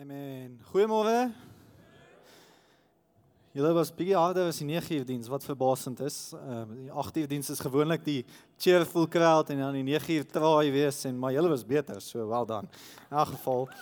Amen. 0.00 0.54
Goeiemôre. 0.70 1.28
Julle 3.52 3.72
was 3.76 3.90
bietjie 3.92 4.14
harder 4.16 4.46
as 4.48 4.56
die 4.62 4.64
9 4.70 4.94
uur 4.96 5.02
diens 5.04 5.28
wat 5.28 5.44
verbasend 5.44 6.00
is. 6.06 6.30
Ehm 6.38 6.70
uh, 6.72 6.76
die 6.86 6.94
8 7.02 7.18
uur 7.20 7.28
diens 7.28 7.50
is 7.52 7.60
gewoonlik 7.60 8.06
die 8.06 8.22
cheerful 8.56 9.04
crowd 9.12 9.50
en 9.52 9.60
dan 9.60 9.76
die 9.76 9.84
9 9.84 10.14
uur 10.14 10.24
traai 10.24 10.70
wees 10.72 11.02
en 11.04 11.18
maar 11.20 11.34
julle 11.36 11.52
was 11.52 11.66
beter, 11.68 12.00
so 12.00 12.24
wel 12.30 12.48
dan. 12.48 12.70
In 13.10 13.16
elk 13.18 13.34
geval. 13.34 13.68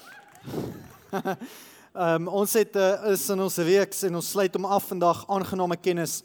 Ehm 1.23 2.27
um, 2.27 2.29
ons 2.43 2.53
het 2.59 2.75
uh, 2.77 3.13
is 3.13 3.29
in 3.31 3.47
ons 3.47 3.63
reeks 3.71 4.03
en 4.11 4.19
ons 4.19 4.33
sluit 4.35 4.59
hom 4.59 4.67
af 4.67 4.91
vandag 4.91 5.23
aangename 5.29 5.79
kennis. 5.79 6.25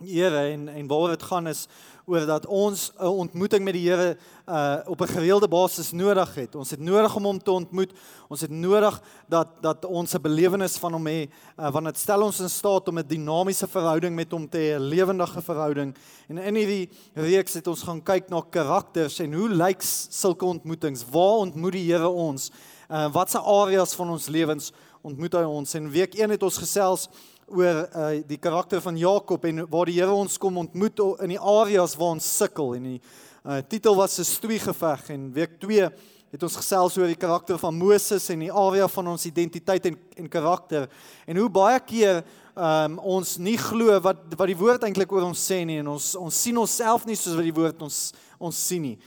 Here 0.00 0.46
en 0.54 0.68
en 0.72 0.88
waaroor 0.88 1.18
dit 1.18 1.28
gaan 1.28 1.52
is 1.52 1.66
oor 2.08 2.26
dat 2.26 2.46
ons 2.46 2.92
'n 2.98 3.04
ontmoeting 3.04 3.64
met 3.64 3.74
die 3.74 3.88
Here 3.88 4.16
uh 4.48 4.76
op 4.86 5.00
'n 5.00 5.06
gereelde 5.06 5.48
basis 5.48 5.92
nodig 5.92 6.34
het. 6.34 6.54
Ons 6.54 6.70
het 6.70 6.80
nodig 6.80 7.16
om 7.16 7.24
hom 7.24 7.38
te 7.38 7.50
ontmoet. 7.50 7.92
Ons 8.28 8.40
het 8.40 8.50
nodig 8.50 9.00
dat 9.28 9.48
dat 9.60 9.84
ons 9.84 10.14
'n 10.14 10.20
belewenis 10.20 10.76
van 10.76 10.92
hom 10.92 11.06
het 11.06 11.30
uh, 11.58 11.70
want 11.70 11.84
dit 11.84 11.98
stel 11.98 12.22
ons 12.22 12.40
in 12.40 12.50
staat 12.50 12.88
om 12.88 12.98
'n 12.98 13.06
dinamiese 13.06 13.68
verhouding 13.68 14.14
met 14.14 14.30
hom 14.30 14.48
te 14.48 14.58
hê, 14.58 14.78
'n 14.78 14.88
lewendige 14.88 15.42
verhouding. 15.42 15.96
En 16.28 16.38
in 16.38 16.54
hierdie 16.54 16.90
reeks 17.14 17.54
het 17.54 17.66
ons 17.66 17.82
gaan 17.82 18.02
kyk 18.02 18.28
na 18.28 18.42
karakters 18.50 19.18
en 19.18 19.32
hoe 19.32 19.48
lyk 19.48 19.82
sulke 20.08 20.44
ontmoetings? 20.44 21.04
Waar 21.10 21.38
ontmoet 21.44 21.72
die 21.72 21.92
Here 21.92 22.08
ons? 22.08 22.50
Uh 22.90 23.12
watse 23.12 23.38
areas 23.38 23.94
van 23.94 24.10
ons 24.10 24.26
lewens 24.26 24.72
ontmoet 25.02 25.32
hy 25.32 25.42
ons? 25.42 25.74
En 25.74 25.90
week 25.90 26.14
1 26.14 26.30
het 26.30 26.42
ons 26.42 26.58
gesels 26.58 27.08
oor 27.50 27.80
uh, 27.86 28.10
die 28.28 28.38
karakter 28.40 28.80
van 28.84 28.96
Jakob 28.98 29.44
en 29.48 29.64
waar 29.70 29.88
die 29.88 29.96
Here 29.98 30.12
ons 30.12 30.38
kom 30.40 30.60
ontmoet 30.60 31.00
in 31.24 31.34
die 31.34 31.40
areas 31.40 31.96
waar 31.96 32.16
ons 32.16 32.28
sukkel. 32.36 32.74
En 32.76 32.86
die 32.92 33.00
uh, 33.00 33.58
titel 33.68 33.96
was 33.96 34.18
'n 34.18 34.24
stoeigeveg 34.24 35.10
en 35.10 35.32
week 35.32 35.58
2 35.60 35.90
het 36.28 36.42
ons 36.42 36.56
gesels 36.60 36.96
oor 36.98 37.08
die 37.08 37.16
karakter 37.16 37.58
van 37.58 37.74
Moses 37.74 38.28
en 38.28 38.42
die 38.44 38.52
area 38.52 38.88
van 38.88 39.06
ons 39.14 39.24
identiteit 39.24 39.86
en 39.86 39.96
en 40.18 40.28
karakter. 40.28 40.88
En 41.26 41.36
hoe 41.36 41.48
baie 41.48 41.80
keer 41.80 42.24
um, 42.56 42.98
ons 42.98 43.36
nie 43.38 43.56
glo 43.56 44.00
wat 44.00 44.34
wat 44.36 44.50
die 44.50 44.58
woord 44.58 44.82
eintlik 44.84 45.12
oor 45.12 45.28
ons 45.28 45.50
sê 45.50 45.64
nie 45.64 45.78
en 45.78 45.94
ons 45.94 46.14
ons 46.18 46.34
sien 46.34 46.56
onsself 46.58 47.06
nie 47.06 47.16
soos 47.16 47.36
wat 47.38 47.46
die 47.46 47.54
woord 47.54 47.82
ons 47.82 48.12
ons 48.38 48.66
sien 48.66 48.82
nie. 48.82 48.98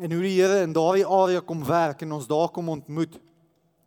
En 0.00 0.12
hoe 0.12 0.22
die 0.22 0.38
Here 0.38 0.62
in 0.62 0.72
daardie 0.72 1.06
area 1.06 1.40
kom 1.40 1.64
werk 1.66 2.02
en 2.02 2.12
ons 2.12 2.28
daar 2.30 2.48
kom 2.48 2.68
ontmoet. 2.68 3.18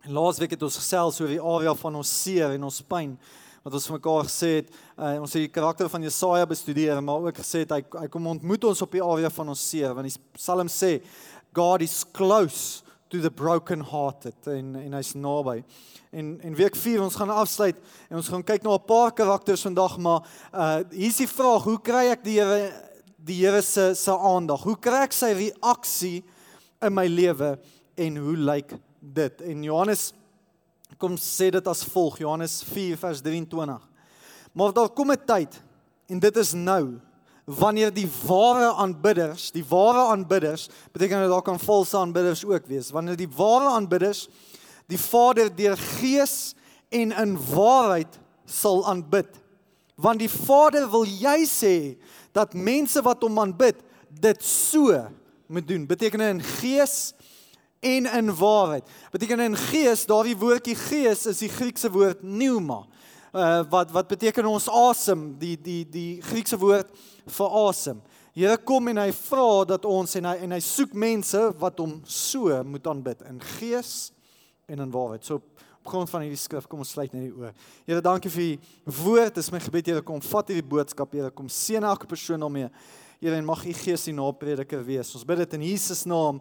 En 0.04 0.12
laasweek 0.12 0.52
het 0.52 0.62
ons 0.62 0.76
gesels 0.76 1.20
oor 1.20 1.32
die 1.32 1.40
area 1.40 1.74
van 1.74 1.96
ons 1.96 2.10
seer 2.22 2.54
en 2.54 2.68
ons 2.68 2.82
pyn 2.84 3.16
wat 3.64 3.78
ons 3.78 3.86
vir 3.88 3.96
mekaar 3.96 4.26
gesê 4.28 4.48
het, 4.58 4.72
uh, 4.98 5.14
ons 5.24 5.32
het 5.32 5.46
die 5.46 5.52
karakter 5.52 5.88
van 5.88 6.02
Jesaja 6.04 6.44
bestudeer, 6.48 6.98
maar 7.00 7.24
ook 7.24 7.38
gesê 7.40 7.62
het 7.64 7.72
hy 7.72 7.80
hy 8.02 8.08
kom 8.12 8.26
ontmoet 8.34 8.66
ons 8.68 8.82
op 8.84 8.92
die 8.92 9.02
area 9.02 9.30
van 9.32 9.52
ons 9.54 9.62
seer, 9.70 9.94
want 9.96 10.04
die 10.10 10.18
Psalm 10.36 10.68
sê 10.68 10.98
God 11.56 11.84
is 11.86 12.02
close 12.12 12.82
to 13.08 13.22
the 13.24 13.30
broken 13.30 13.80
hearted 13.88 14.36
en 14.52 14.74
en 14.76 14.96
hy's 14.98 15.14
naby. 15.16 15.62
En 16.12 16.34
en 16.44 16.56
week 16.58 16.76
4 16.76 17.00
ons 17.06 17.16
gaan 17.16 17.32
afsluit 17.32 17.78
en 18.10 18.20
ons 18.20 18.28
gaan 18.34 18.44
kyk 18.44 18.66
na 18.66 18.74
'n 18.74 18.84
paar 18.84 19.14
karakters 19.16 19.64
vandag, 19.64 19.96
maar 19.98 20.20
uh 20.52 20.82
hier's 20.92 21.22
die 21.22 21.30
vraag, 21.30 21.64
hoe 21.64 21.80
kry 21.80 22.10
ek 22.12 22.24
die 22.24 22.40
Here 22.40 22.72
die 23.16 23.40
Here 23.46 23.62
se 23.62 23.94
se 23.94 24.12
aandag? 24.12 24.62
Hoe 24.62 24.76
kry 24.76 25.06
ek 25.08 25.12
sy 25.12 25.32
reaksie 25.32 26.24
in 26.82 26.92
my 26.92 27.06
lewe 27.06 27.58
en 27.96 28.16
hoe 28.16 28.36
lyk 28.36 28.76
dit? 29.00 29.40
En 29.40 29.62
Johannes 29.62 30.12
kom 30.98 31.16
sê 31.20 31.50
dit 31.54 31.66
as 31.70 31.84
volg 31.94 32.18
Johannes 32.22 32.62
4 32.70 32.96
vers 33.00 33.20
23. 33.24 33.80
Maar 34.54 34.72
daar 34.72 34.88
kom 34.88 35.10
'n 35.10 35.24
tyd 35.26 35.62
en 36.08 36.18
dit 36.18 36.36
is 36.36 36.52
nou 36.52 37.00
wanneer 37.44 37.92
die 37.92 38.08
ware 38.26 38.72
aanbidders, 38.74 39.50
die 39.50 39.64
ware 39.68 40.10
aanbidders, 40.10 40.68
beteken 40.92 41.20
dit 41.20 41.28
daar 41.28 41.42
kan 41.42 41.60
valse 41.60 41.96
aanbidders 41.96 42.44
ook 42.44 42.66
wees. 42.66 42.90
Wanneer 42.90 43.16
die 43.16 43.28
ware 43.28 43.68
aanbidders 43.68 44.28
die 44.86 44.98
Vader 44.98 45.54
deur 45.54 45.76
gees 45.76 46.54
en 46.88 47.12
in 47.12 47.38
waarheid 47.54 48.18
sal 48.44 48.86
aanbid. 48.86 49.28
Want 49.94 50.18
die 50.18 50.30
Vader 50.30 50.90
wil 50.90 51.04
jy 51.04 51.44
sê 51.46 51.96
dat 52.32 52.54
mense 52.54 53.02
wat 53.02 53.22
hom 53.22 53.38
aanbid, 53.38 53.76
dit 54.08 54.44
so 54.44 55.08
moet 55.46 55.68
doen. 55.68 55.86
Beteken 55.86 56.20
in 56.20 56.42
gees 56.42 57.12
en 57.12 57.33
in 57.84 58.30
waarheid. 58.36 58.88
Beteken 59.12 59.40
in 59.40 59.56
gees, 59.56 60.06
daardie 60.06 60.36
woordjie 60.38 60.76
gees 60.78 61.26
is 61.30 61.42
die 61.44 61.52
Griekse 61.52 61.90
woord 61.92 62.22
pneuma. 62.24 62.84
Uh 63.34 63.62
wat 63.70 63.90
wat 63.90 64.08
beteken 64.08 64.46
ons 64.46 64.68
asem, 64.70 65.32
die 65.38 65.56
die 65.60 65.82
die 65.90 66.22
Griekse 66.22 66.58
woord 66.58 66.90
vir 67.26 67.56
asem. 67.68 68.02
Here 68.34 68.56
kom 68.58 68.88
en 68.90 68.98
hy 68.98 69.10
vra 69.14 69.64
dat 69.74 69.84
ons 69.86 70.16
en 70.18 70.26
hy 70.26 70.36
en 70.42 70.54
hy 70.56 70.60
soek 70.62 70.94
mense 70.98 71.40
wat 71.60 71.78
hom 71.78 72.00
so 72.10 72.50
moet 72.66 72.86
aanbid 72.90 73.20
in 73.30 73.36
gees 73.58 74.12
en 74.66 74.82
in 74.82 74.94
waarheid. 74.94 75.22
So 75.26 75.38
op 75.84 75.90
grond 75.92 76.10
van 76.10 76.24
hierdie 76.24 76.40
skrif 76.40 76.66
kom 76.70 76.80
ons 76.82 76.94
sluit 76.96 77.12
net 77.14 77.28
die 77.28 77.34
oë. 77.36 77.52
Here, 77.86 78.02
dankie 78.02 78.32
vir 78.32 78.44
u 78.46 78.94
woord. 79.02 79.36
Dis 79.36 79.52
my 79.52 79.60
gebed 79.62 79.90
Here 79.92 80.02
kom 80.02 80.22
vat 80.24 80.50
hierdie 80.50 80.66
boodskap 80.66 81.12
Here 81.14 81.30
kom 81.30 81.50
seën 81.52 81.84
elke 81.84 82.08
persoon 82.10 82.42
daarmee. 82.42 82.70
Here 83.20 83.36
en 83.38 83.46
mag 83.46 83.62
u 83.62 83.74
gees 83.84 84.08
die 84.08 84.16
naprediker 84.16 84.82
wees. 84.82 85.12
Ons 85.14 85.26
bid 85.28 85.44
dit 85.44 85.58
in 85.58 85.66
Jesus 85.68 86.02
naam 86.08 86.40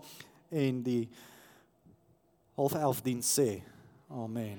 en 0.50 0.81
die 0.86 1.04
half 2.56 2.74
11 2.74 3.02
diens 3.02 3.34
sê. 3.40 3.62
Amen. 4.14 4.58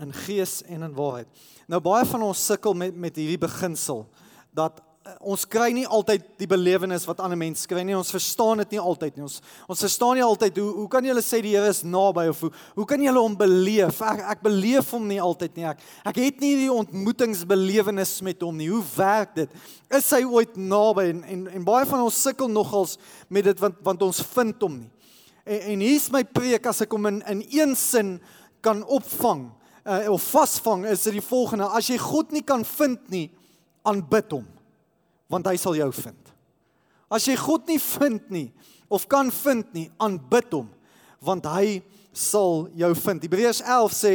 In 0.00 0.12
gees 0.12 0.62
en 0.62 0.82
in 0.82 0.94
waarheid. 0.94 1.28
Nou 1.66 1.80
baie 1.80 2.06
van 2.08 2.22
ons 2.22 2.46
sukkel 2.46 2.74
met 2.76 2.96
met 2.96 3.16
hierdie 3.16 3.40
beginsel 3.40 4.04
dat 4.52 4.80
uh, 4.80 5.14
ons 5.32 5.46
kry 5.48 5.70
nie 5.72 5.86
altyd 5.88 6.26
die 6.40 6.48
belewenis 6.48 7.06
wat 7.08 7.22
ander 7.24 7.38
mense 7.38 7.68
kry 7.68 7.84
nie. 7.86 7.96
Ons 7.96 8.12
verstaan 8.12 8.60
dit 8.60 8.74
nie 8.74 8.82
altyd 8.82 9.16
nie. 9.16 9.24
Ons 9.24 9.38
ons 9.70 9.84
verstaan 9.86 10.18
nie 10.18 10.24
altyd 10.26 10.60
hoe 10.60 10.68
hoe 10.82 10.88
kan 10.92 11.04
jy 11.04 11.14
hulle 11.14 11.24
sê 11.24 11.40
die 11.44 11.54
Here 11.54 11.70
is 11.72 11.80
naby 11.88 12.26
of 12.32 12.42
hoe 12.44 12.52
hoe 12.76 12.88
kan 12.88 13.00
jy 13.00 13.08
hulle 13.08 13.24
hom 13.24 13.36
beleef? 13.38 14.02
Ek 14.12 14.24
ek 14.36 14.44
beleef 14.44 14.92
hom 14.92 15.08
nie 15.08 15.20
altyd 15.24 15.56
nie. 15.56 15.68
Ek 15.72 15.84
ek 16.12 16.20
het 16.20 16.42
nie 16.44 16.54
die 16.66 16.72
ontmoetingsbelewenis 16.72 18.18
met 18.28 18.44
hom 18.44 18.58
nie. 18.60 18.68
Hoe 18.72 18.84
werk 18.96 19.36
dit? 19.40 19.60
Is 19.92 20.10
hy 20.12 20.24
ooit 20.28 20.58
naby 20.60 21.08
en 21.14 21.24
en, 21.36 21.46
en 21.60 21.70
baie 21.72 21.88
van 21.88 22.04
ons 22.04 22.24
sukkel 22.28 22.52
nogals 22.52 22.98
met 23.28 23.48
dit 23.48 23.64
want 23.64 23.80
want 23.88 24.10
ons 24.10 24.26
vind 24.34 24.68
hom 24.68 24.82
nie. 24.82 24.90
En, 25.44 25.60
en 25.74 25.84
hier's 25.84 26.10
my 26.14 26.22
preek 26.24 26.66
as 26.70 26.82
ek 26.84 26.94
hom 26.94 27.08
in 27.10 27.20
in 27.30 27.42
een 27.50 27.76
sin 27.78 28.16
kan 28.62 28.84
opvang 28.84 29.48
uh, 29.84 30.10
of 30.12 30.22
vasvang 30.30 30.86
is 30.86 31.06
dit 31.08 31.18
die 31.18 31.24
volgende: 31.24 31.68
as 31.74 31.90
jy 31.90 31.98
God 32.00 32.32
nie 32.34 32.44
kan 32.46 32.64
vind 32.66 33.02
nie, 33.12 33.28
aanbid 33.86 34.34
hom, 34.36 34.46
want 35.32 35.48
hy 35.50 35.56
sal 35.60 35.76
jou 35.78 35.90
vind. 36.02 36.34
As 37.12 37.26
jy 37.28 37.36
God 37.36 37.68
nie 37.68 37.80
vind 37.82 38.30
nie 38.32 38.48
of 38.92 39.06
kan 39.08 39.30
vind 39.32 39.70
nie, 39.74 39.88
aanbid 40.00 40.52
hom, 40.52 40.68
want 41.24 41.46
hy 41.48 41.80
sal 42.12 42.66
jou 42.76 42.92
vind. 43.04 43.24
Hebreërs 43.24 43.62
11 43.64 43.94
sê 43.96 44.12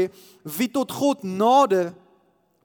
wie 0.57 0.69
tot 0.69 0.93
God 0.93 1.23
nader 1.25 1.91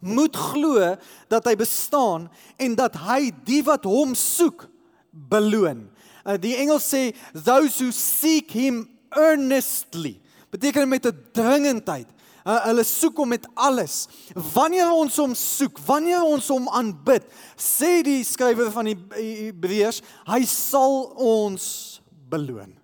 moet 0.03 0.37
glo 0.37 0.93
dat 1.31 1.47
hy 1.47 1.55
bestaan 1.57 2.27
en 2.61 2.75
dat 2.77 2.99
hy 3.07 3.31
die 3.47 3.63
wat 3.65 3.87
hom 3.89 4.17
soek 4.19 4.67
beloon. 5.13 5.87
Uh, 6.25 6.39
die 6.41 6.57
Engels 6.57 6.87
sê 6.89 7.13
those 7.33 7.79
who 7.83 7.91
seek 7.93 8.51
him 8.51 8.89
earnestly. 9.11 10.21
Beteken 10.51 10.89
met 10.89 11.07
'n 11.07 11.17
dringendheid. 11.33 12.09
Uh, 12.43 12.59
hulle 12.67 12.83
soek 12.85 13.17
hom 13.17 13.29
met 13.29 13.47
alles. 13.55 14.09
Wanneer 14.35 14.91
ons 14.91 15.17
hom 15.17 15.35
soek, 15.35 15.79
wanneer 15.87 16.25
ons 16.27 16.49
hom 16.51 16.69
aanbid, 16.69 17.23
sê 17.57 18.03
die 18.03 18.25
skrywer 18.27 18.71
van 18.75 18.91
die 18.91 18.99
Hebreërs, 19.15 20.03
hy 20.27 20.43
sal 20.45 21.15
ons 21.15 22.01
beloon. 22.31 22.75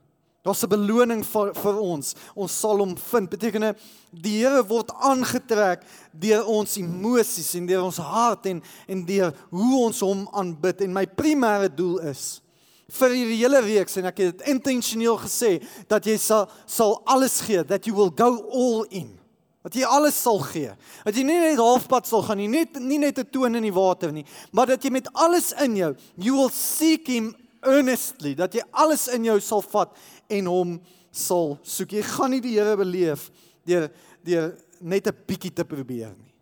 Daar's 0.47 0.63
'n 0.63 0.69
beloning 0.69 1.27
vir 1.27 1.55
vir 1.55 1.77
ons. 1.81 2.15
Ons 2.35 2.61
sal 2.61 2.79
hom 2.79 2.97
vind. 2.97 3.31
Beteken 3.31 3.77
die 4.13 4.39
Here 4.39 4.63
word 4.65 4.91
aangetrek 4.95 5.83
deur 6.13 6.47
ons 6.47 6.77
emosies 6.77 7.55
en 7.55 7.67
deur 7.67 7.83
ons 7.83 7.97
hart 7.97 8.47
en 8.47 8.63
en 8.89 9.05
deur 9.05 9.35
hoe 9.51 9.85
ons 9.85 10.01
hom 10.01 10.29
aanbid. 10.33 10.81
En 10.81 10.93
my 10.93 11.07
primêre 11.07 11.69
doel 11.75 11.99
is 11.99 12.41
vir 12.89 13.13
hierdie 13.13 13.37
hele 13.43 13.61
week 13.67 13.91
en 14.01 14.09
ek 14.09 14.21
het 14.23 14.39
dit 14.39 14.51
intentioneel 14.55 15.19
gesê 15.21 15.59
dat 15.91 16.07
jy 16.09 16.17
sal 16.21 16.47
sal 16.65 16.97
alles 17.05 17.41
gee 17.45 17.61
that 17.69 17.87
you 17.87 17.95
will 17.97 18.11
go 18.11 18.31
all 18.49 18.87
in. 18.89 19.11
Dat 19.67 19.75
jy 19.77 19.85
alles 19.85 20.17
sal 20.17 20.39
gee. 20.49 20.73
Dat 21.05 21.17
jy 21.17 21.27
nie 21.29 21.37
net 21.43 21.61
halfpad 21.61 22.09
sal 22.09 22.25
gaan 22.25 22.41
nie 22.41 22.49
net 22.49 22.79
nie 22.81 22.99
net 22.99 23.19
'n 23.19 23.29
toon 23.29 23.61
in 23.61 23.63
die 23.69 23.75
water 23.75 24.13
nie 24.13 24.25
maar 24.53 24.67
dat 24.67 24.83
jy 24.83 24.91
met 24.91 25.09
alles 25.13 25.53
in 25.61 25.77
jou 25.77 25.95
you 26.17 26.33
will 26.33 26.51
seek 26.51 27.07
him 27.07 27.35
earnestly. 27.61 28.35
Dat 28.35 28.55
jy 28.55 28.63
alles 28.73 29.09
in 29.09 29.25
jou 29.25 29.41
sal 29.41 29.63
vat 29.63 29.93
en 30.31 30.47
hom 30.47 30.81
sal 31.13 31.59
soek. 31.63 31.93
Jy 31.93 32.03
gaan 32.03 32.31
nie 32.31 32.41
die 32.41 32.57
Here 32.57 32.77
beleef 32.77 33.31
deur 33.67 33.91
deur 34.25 34.57
net 34.81 35.07
'n 35.07 35.17
bietjie 35.27 35.53
te 35.53 35.65
probeer 35.65 36.17
nie. 36.17 36.33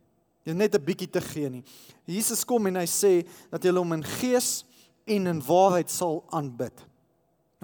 Jy 0.44 0.52
net 0.52 0.74
'n 0.74 0.84
bietjie 0.84 1.10
te 1.10 1.20
gee 1.20 1.50
nie. 1.50 1.64
Jesus 2.06 2.44
kom 2.44 2.66
en 2.66 2.76
hy 2.76 2.86
sê 2.86 3.26
dat 3.50 3.64
jy 3.64 3.72
hom 3.72 3.92
in 3.92 4.04
gees 4.04 4.64
en 5.06 5.26
in 5.30 5.42
waarheid 5.46 5.90
sal 5.90 6.24
aanbid. 6.34 6.84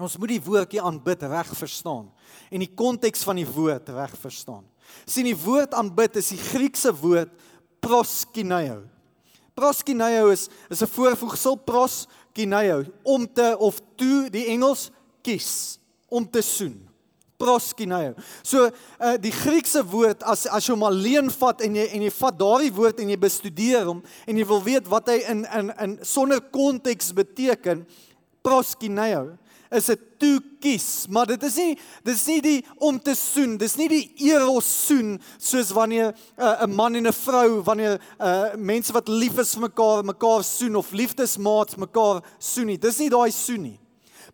Ons 0.01 0.17
moet 0.17 0.33
die 0.33 0.41
woordjie 0.41 0.81
aanbid 0.81 1.25
reg 1.29 1.49
verstaan 1.57 2.07
en 2.49 2.63
die 2.63 2.71
konteks 2.71 3.23
van 3.27 3.37
die 3.39 3.47
woord 3.47 3.89
reg 3.93 4.13
verstaan. 4.19 4.63
sien 5.05 5.25
die 5.25 5.37
woord 5.37 5.73
aanbid 5.73 6.17
is 6.21 6.31
die 6.33 6.41
Griekse 6.41 6.91
woord 6.95 7.31
proskineo. 7.83 8.83
Proskineo 9.53 10.31
is 10.31 10.49
is 10.69 10.81
'n 10.81 10.87
voorvoegsel 10.87 11.55
proskineo 11.55 12.83
om 13.03 13.27
te 13.33 13.55
of 13.59 13.81
toe 13.95 14.29
die 14.29 14.45
Engels 14.47 14.89
kies 15.21 15.79
om 16.09 16.29
te 16.29 16.41
soen. 16.41 16.92
Proskineo. 17.37 18.13
So 18.43 18.69
uh 18.99 19.17
die 19.21 19.31
Griekse 19.31 19.83
woord 19.83 20.23
as 20.23 20.45
as 20.47 20.67
jy 20.67 20.73
hom 20.75 20.87
alleen 20.87 21.29
vat 21.29 21.61
en 21.61 21.75
jy 21.75 21.87
en 21.93 22.07
jy 22.07 22.13
vat 22.19 22.39
daardie 22.39 22.73
woord 22.73 22.99
en 22.99 23.13
jy 23.13 23.19
bestudeer 23.19 23.85
hom 23.89 24.03
en 24.27 24.37
jy 24.37 24.47
wil 24.47 24.63
weet 24.63 24.89
wat 24.91 25.11
hy 25.11 25.21
in 25.31 25.45
in 25.59 25.71
in 25.85 25.97
sonder 26.07 26.41
konteks 26.53 27.13
beteken, 27.13 27.85
proskineo 28.43 29.37
is 29.73 29.89
'n 29.89 29.97
toe 30.19 30.39
kies, 30.61 31.07
maar 31.09 31.25
dit 31.25 31.43
is 31.43 31.55
nie 31.55 31.77
dis 32.05 32.25
nie 32.27 32.41
die 32.41 32.65
om 32.77 32.99
te 32.99 33.15
soen, 33.15 33.57
dis 33.57 33.75
nie 33.77 33.87
die 33.89 34.13
eros 34.29 34.67
soen 34.87 35.19
soos 35.37 35.71
wanneer 35.73 36.13
'n 36.13 36.15
uh, 36.37 36.67
man 36.67 36.95
en 36.95 37.07
'n 37.07 37.13
vrou 37.13 37.61
wanneer 37.63 37.99
uh, 38.19 38.55
mense 38.55 38.93
wat 38.93 39.07
lief 39.07 39.37
is 39.39 39.53
vir 39.55 39.69
mekaar 39.69 40.03
mekaar 40.05 40.43
soen 40.43 40.75
of 40.75 40.91
liefdesmaats 40.91 41.75
mekaar 41.75 42.21
soen 42.39 42.67
nie. 42.67 42.77
Dis 42.77 42.99
nie 42.99 43.09
daai 43.09 43.31
soen 43.31 43.61
nie. 43.61 43.79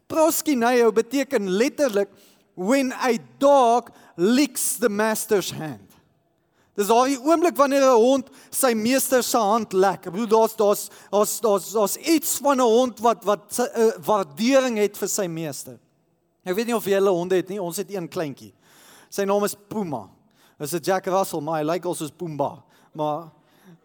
Proskineo 0.07 0.91
beteken 0.91 1.49
letterlik 1.49 2.09
when 2.55 2.91
a 2.93 3.17
dog 3.39 3.91
licks 4.15 4.77
the 4.77 4.89
master's 4.89 5.51
hand. 5.51 5.89
Dis 6.79 6.87
daai 6.87 7.17
oomblik 7.17 7.57
wanneer 7.59 7.83
'n 7.83 7.99
hond 7.99 8.29
sy 8.51 8.73
meester 8.73 9.23
se 9.23 9.37
hand 9.37 9.73
lek. 9.73 10.07
Ek 10.07 10.13
bedoel 10.13 10.27
daar's 10.55 10.55
daar's 11.11 11.39
daar's 11.41 11.71
daar's 11.71 11.97
iets 11.97 12.37
van 12.37 12.57
'n 12.57 12.63
hond 12.63 12.99
wat 12.99 13.23
wat 13.23 13.59
'n 13.59 13.81
uh, 13.81 13.91
waardering 13.99 14.77
het 14.77 14.97
vir 14.97 15.07
sy 15.07 15.27
meester. 15.27 15.77
Ek 16.45 16.55
weet 16.55 16.67
nie 16.67 16.75
of 16.75 16.85
jy 16.85 16.99
'n 16.99 17.07
hond 17.07 17.31
het 17.31 17.49
nie. 17.49 17.61
Ons 17.61 17.77
het 17.77 17.91
een 17.91 18.07
kleintjie. 18.07 18.53
Sy 19.09 19.23
naam 19.23 19.43
is 19.43 19.55
Puma. 19.67 20.09
Dis 20.57 20.73
'n 20.73 20.81
Jack 20.81 21.05
Russell, 21.05 21.41
maar 21.41 21.59
hy 21.59 21.65
lyk 21.65 21.85
also 21.85 22.05
soos 22.05 22.15
Pumba. 22.15 22.63
Maar 22.93 23.29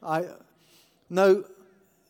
hy 0.03 0.29
nou 1.09 1.45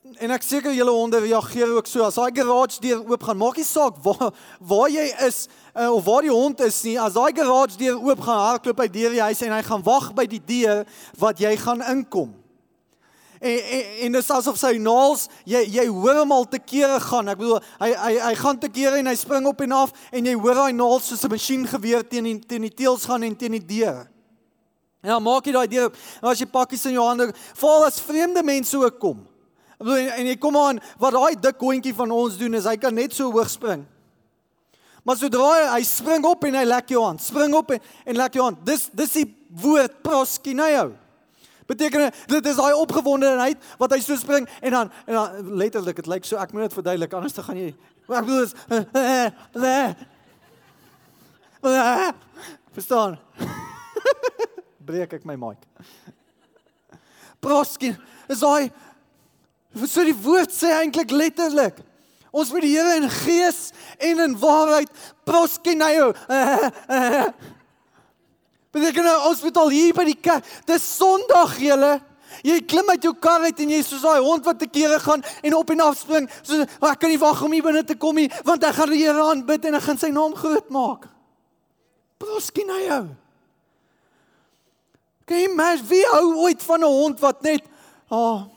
en 0.05 0.33
ek 0.35 0.45
seker 0.45 0.75
julle 0.77 0.93
honde 0.93 1.19
reageer 1.25 1.71
ook 1.79 1.89
so 1.89 2.05
as 2.05 2.19
daai 2.19 2.35
garage 2.37 2.81
deur 2.83 3.01
oop 3.09 3.23
gaan. 3.25 3.39
Maak 3.41 3.57
nie 3.57 3.67
saak 3.67 3.97
waar 4.05 4.31
waar 4.61 4.93
jy 4.93 5.07
is 5.25 5.47
uh, 5.73 5.89
of 5.89 6.05
waar 6.05 6.27
die 6.27 6.33
hond 6.33 6.61
is 6.67 6.83
nie. 6.85 6.99
As 7.01 7.17
daai 7.17 7.33
garage 7.33 7.79
deur 7.81 7.97
oop 7.97 8.21
gaan, 8.21 8.43
hardloop 8.51 8.85
hy 8.85 8.89
deur 8.93 9.17
die 9.17 9.25
huis 9.25 9.43
en 9.47 9.57
hy 9.57 9.63
gaan 9.65 9.85
wag 9.87 10.13
by 10.17 10.27
die 10.29 10.43
deur 10.45 10.85
wat 11.21 11.41
jy 11.41 11.55
gaan 11.63 11.85
inkom. 11.95 12.35
En 13.41 13.57
en, 13.57 13.91
en 14.07 14.17
dit 14.19 14.21
is 14.21 14.31
asof 14.37 14.61
sy 14.61 14.77
naels 14.81 15.27
jy 15.49 15.65
jy 15.73 15.89
hoor 15.89 16.23
hom 16.23 16.37
al 16.37 16.49
te 16.53 16.61
kere 16.61 17.01
gaan. 17.09 17.33
Ek 17.33 17.41
bedoel 17.41 17.61
hy 17.81 17.93
hy 18.05 18.15
hy 18.29 18.37
gaan 18.45 18.61
te 18.61 18.73
kere 18.77 19.01
en 19.01 19.09
hy 19.09 19.19
spring 19.19 19.49
op 19.49 19.65
en 19.65 19.79
af 19.81 20.09
en 20.13 20.33
jy 20.33 20.37
hoor 20.37 20.65
daai 20.67 20.77
naels 20.77 21.09
soos 21.09 21.25
'n 21.25 21.33
masjien 21.33 21.69
geweer 21.69 22.05
teen 22.05 22.29
die 22.29 22.39
teen 22.45 22.69
die 22.69 22.77
teels 22.77 23.09
gaan 23.09 23.25
en 23.25 23.37
teen 23.37 23.57
die 23.57 23.67
deur. 23.81 24.05
Ja, 25.05 25.19
maak 25.19 25.45
jy 25.45 25.53
daai 25.53 25.69
deur. 25.69 25.93
En 26.21 26.29
as 26.29 26.41
jy 26.41 26.47
pakkies 26.49 26.87
in 26.89 26.97
jou 26.97 27.05
hande, 27.05 27.33
val 27.57 27.85
as 27.85 28.01
vreemde 28.01 28.43
mense 28.43 28.77
ook 28.77 29.01
kom. 29.01 29.34
Ek 29.79 29.85
bedoel 29.85 30.01
en, 30.05 30.11
en 30.19 30.27
jy 30.31 30.37
kom 30.41 30.57
aan 30.61 30.81
wat 31.03 31.17
daai 31.17 31.35
dik 31.49 31.63
hondjie 31.67 31.95
van 31.97 32.11
ons 32.15 32.39
doen 32.41 32.55
is 32.59 32.69
hy 32.69 32.77
kan 32.81 32.95
net 32.95 33.15
so 33.17 33.31
hoog 33.33 33.51
spring. 33.51 33.85
Maar 35.05 35.19
sodra 35.21 35.49
hy, 35.51 35.65
hy 35.75 35.83
spring 35.85 36.25
op 36.25 36.45
en 36.49 36.55
hy 36.57 36.65
lek 36.65 36.93
jou 36.95 37.03
aan, 37.05 37.19
spring 37.21 37.55
op 37.59 37.75
en, 37.77 37.81
en 38.09 38.17
lek 38.17 38.39
jou 38.39 38.45
aan. 38.47 38.57
Dis 38.65 38.87
dis 38.97 39.19
die 39.21 39.27
woord 39.65 40.03
proskineo. 40.05 40.93
Beteken 41.69 42.11
dit 42.29 42.47
is 42.51 42.59
daai 42.61 42.77
opgewondenheid 42.77 43.61
wat 43.81 43.93
hy 43.97 44.01
so 44.05 44.17
spring 44.21 44.49
en 44.61 44.75
dan 44.75 44.91
en 45.07 45.15
dan 45.17 45.53
letterlik 45.61 45.97
dit 46.03 46.09
lyk 46.13 46.25
so 46.29 46.37
ek 46.41 46.53
moet 46.53 46.67
dit 46.69 46.77
verduidelik 46.77 47.15
anders 47.17 47.37
dan 47.37 47.47
gaan 47.47 47.61
jy 47.61 47.71
ek 48.05 48.25
bedoel 48.27 48.45
is 48.45 48.53
Verstaan? 52.75 53.17
Breek 54.89 55.15
ek 55.17 55.25
my 55.25 55.37
mic. 55.41 55.63
Proskin 57.41 57.97
is 58.29 58.43
daai 58.43 58.69
So 59.75 60.07
die 60.07 60.15
woord 60.15 60.55
sê 60.55 60.71
eintlik 60.79 61.11
letterlik 61.11 61.83
ons 62.35 62.51
moet 62.51 62.65
die 62.67 62.75
Here 62.75 62.97
in 62.99 63.07
gees 63.23 63.69
en 64.03 64.23
in 64.25 64.35
waarheid 64.39 64.91
proskenio. 65.27 66.11
Beteken 68.75 69.07
nou 69.07 69.19
ons 69.31 69.45
moet 69.47 69.61
al 69.63 69.71
hier 69.71 69.95
by 69.95 70.07
die 70.09 70.19
kerk. 70.19 70.47
Dis 70.67 70.87
Sondag 70.97 71.55
julle. 71.63 71.93
Jy 72.43 72.57
klim 72.67 72.89
uit 72.91 73.05
jou 73.07 73.13
kar 73.23 73.45
uit 73.47 73.61
en 73.63 73.75
jy 73.77 73.83
soos 73.87 74.03
daai 74.03 74.25
hond 74.25 74.43
wat 74.49 74.59
te 74.59 74.67
kere 74.67 74.99
gaan 74.99 75.23
en 75.47 75.55
op 75.55 75.69
en 75.71 75.85
af 75.87 76.01
spring. 76.01 76.27
So 76.43 76.65
ek 76.65 76.99
kan 76.99 77.13
nie 77.13 77.21
wag 77.23 77.45
om 77.47 77.55
hier 77.55 77.63
binne 77.63 77.85
te 77.87 77.95
kom 77.95 78.19
nie 78.19 78.31
want 78.47 78.67
ek 78.67 78.81
gaan 78.81 78.91
die 78.91 79.05
Here 79.05 79.29
aanbid 79.31 79.71
en 79.71 79.79
ek 79.79 79.87
gaan 79.87 80.03
sy 80.03 80.11
naam 80.15 80.35
groot 80.39 80.75
maak. 80.75 81.07
Proskenio. 82.19 83.05
Kan 85.25 85.39
jy 85.39 85.47
maar 85.55 85.79
wie 85.87 86.03
hou 86.11 86.49
ooit 86.49 86.67
van 86.67 86.83
'n 86.83 86.99
hond 86.99 87.23
wat 87.23 87.47
net 87.47 87.63
ah 88.11 88.19
oh, 88.19 88.54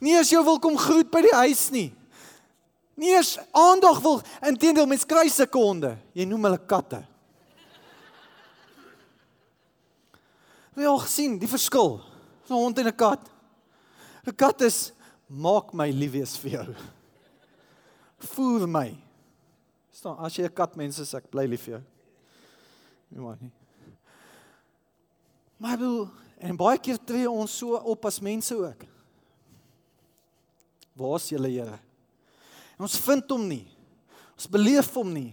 Nie 0.00 0.18
as 0.20 0.30
jy 0.30 0.40
wil 0.46 0.60
kom 0.62 0.76
groet 0.78 1.10
by 1.10 1.22
die 1.26 1.34
huis 1.34 1.70
nie. 1.74 1.88
Nie 2.98 3.14
as 3.18 3.36
aandag 3.54 4.00
wil 4.02 4.20
intedeel 4.46 4.86
mens 4.90 5.06
kry 5.06 5.26
sekonde. 5.30 5.96
Jy 6.14 6.26
noem 6.26 6.48
hulle 6.48 6.58
katte. 6.58 7.02
Jy 10.78 10.86
al 10.86 11.02
gesien 11.02 11.38
die 11.38 11.50
verskil? 11.50 11.98
'n 12.48 12.54
Hond 12.54 12.78
en 12.78 12.86
'n 12.86 12.96
kat. 12.96 13.22
'n 14.26 14.32
Kat 14.32 14.62
is 14.62 14.92
maak 15.28 15.74
my 15.74 15.90
lief 15.90 16.12
wees 16.12 16.36
vir 16.38 16.50
jou. 16.50 16.74
Voer 18.18 18.66
my. 18.66 18.96
Staan 19.92 20.18
as 20.18 20.34
jy 20.34 20.44
'n 20.44 20.54
kat 20.54 20.76
mens 20.76 20.98
is 20.98 21.14
ek 21.14 21.30
bly 21.30 21.46
lief 21.46 21.62
vir 21.62 21.74
jou. 21.74 21.84
Nie 23.10 23.20
maar 23.20 23.36
nie. 23.40 23.52
Maar 25.58 25.78
wil 25.78 26.10
en 26.38 26.56
baie 26.56 26.78
keer 26.78 26.98
tree 27.04 27.30
ons 27.30 27.50
so 27.50 27.74
op 27.74 28.04
as 28.06 28.20
mense 28.20 28.54
ook. 28.54 28.86
Waar 30.98 31.18
is 31.20 31.28
julle 31.32 31.50
Here? 31.52 31.78
En 32.78 32.86
ons 32.86 32.96
vind 33.06 33.34
hom 33.34 33.44
nie. 33.50 33.64
Ons 34.38 34.48
beleef 34.50 34.90
hom 34.94 35.10
nie. 35.14 35.32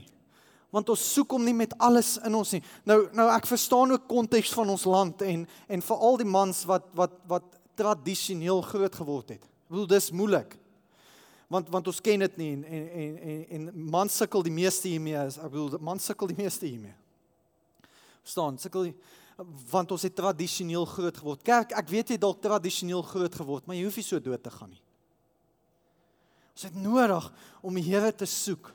Want 0.74 0.90
ons 0.92 1.04
soek 1.14 1.36
hom 1.38 1.46
nie 1.46 1.56
met 1.56 1.74
alles 1.84 2.16
in 2.26 2.36
ons 2.36 2.56
nie. 2.56 2.62
Nou 2.90 3.06
nou 3.16 3.28
ek 3.32 3.48
verstaan 3.48 3.94
ook 3.96 4.08
konteks 4.10 4.54
van 4.58 4.74
ons 4.74 4.86
land 4.90 5.22
en 5.26 5.46
en 5.72 5.86
veral 5.90 6.20
die 6.22 6.30
mans 6.30 6.64
wat 6.70 6.90
wat 6.98 7.16
wat 7.30 7.48
tradisioneel 7.78 8.64
groot 8.66 8.96
geword 8.96 9.36
het. 9.36 9.44
Ek 9.46 9.74
bedoel 9.76 9.90
dis 9.94 10.12
moeilik. 10.12 10.56
Want 11.54 11.70
want 11.72 11.88
ons 11.92 12.02
ken 12.02 12.26
dit 12.26 12.38
nie 12.42 12.52
en 12.56 12.64
en 12.66 12.88
en 13.04 13.18
en, 13.30 13.44
en 13.58 13.90
man 13.96 14.12
sukkel 14.12 14.44
die 14.46 14.54
meeste 14.54 14.90
hiermee. 14.90 15.28
Ek 15.30 15.52
bedoel 15.54 15.78
man 15.80 16.02
sukkel 16.02 16.34
die 16.34 16.40
meeste 16.42 16.66
hiermee. 16.66 16.96
Verstaan? 18.26 18.58
Sukkel 18.60 18.90
want 19.70 19.92
ons 19.92 20.06
het 20.08 20.16
tradisioneel 20.16 20.86
groot 20.90 21.18
geword. 21.18 21.44
Kerk, 21.46 21.76
ek 21.78 21.90
weet 21.92 22.14
jy 22.14 22.18
dalk 22.20 22.42
tradisioneel 22.44 23.04
groot 23.06 23.36
geword, 23.36 23.66
maar 23.68 23.76
jy 23.76 23.84
hoef 23.84 24.00
nie 24.00 24.08
so 24.08 24.20
dood 24.24 24.44
te 24.44 24.54
gaan 24.54 24.72
nie. 24.72 24.85
Ons 26.56 26.70
het 26.70 26.76
nodig 26.80 27.26
om 27.68 27.76
die 27.76 27.84
Here 27.84 28.14
te 28.16 28.28
soek 28.30 28.70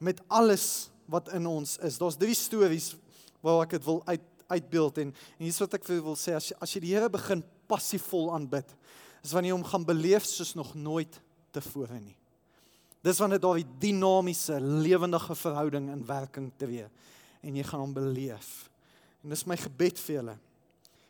met 0.00 0.22
alles 0.32 0.88
wat 1.12 1.28
in 1.36 1.44
ons 1.46 1.74
is. 1.84 1.98
Daar's 2.00 2.16
drie 2.16 2.34
stories 2.34 2.94
waar 3.44 3.66
ek 3.66 3.76
dit 3.76 3.84
wil 3.84 4.00
uit 4.08 4.26
uitbeeld 4.50 4.96
en 4.98 5.10
en 5.12 5.44
hier's 5.44 5.60
wat 5.62 5.76
ek 5.76 5.84
vir 5.86 6.00
wil 6.02 6.16
sê 6.18 6.32
as 6.34 6.48
jy 6.50 6.56
as 6.64 6.72
jy 6.74 6.80
die 6.82 6.94
Here 6.94 7.10
begin 7.12 7.44
passiefvol 7.70 8.32
aanbid, 8.34 8.72
is 9.22 9.34
wanneer 9.36 9.52
jy 9.52 9.58
hom 9.58 9.68
gaan 9.68 9.84
beleef 9.86 10.24
soos 10.26 10.56
nog 10.58 10.72
nooit 10.74 11.20
tevore 11.54 12.00
nie. 12.00 12.16
Dis 13.04 13.20
wanneer 13.20 13.40
daar 13.40 13.60
'n 13.60 13.76
dinamiese, 13.78 14.58
lewendige 14.60 15.34
verhouding 15.34 15.90
in 15.92 16.06
werking 16.06 16.50
tree 16.56 16.88
en 17.42 17.56
jy 17.56 17.62
gaan 17.62 17.80
hom 17.80 17.92
beleef. 17.92 18.70
En 19.22 19.28
dis 19.30 19.46
my 19.46 19.56
gebed 19.56 19.98
vir 19.98 20.14
julle. 20.16 20.38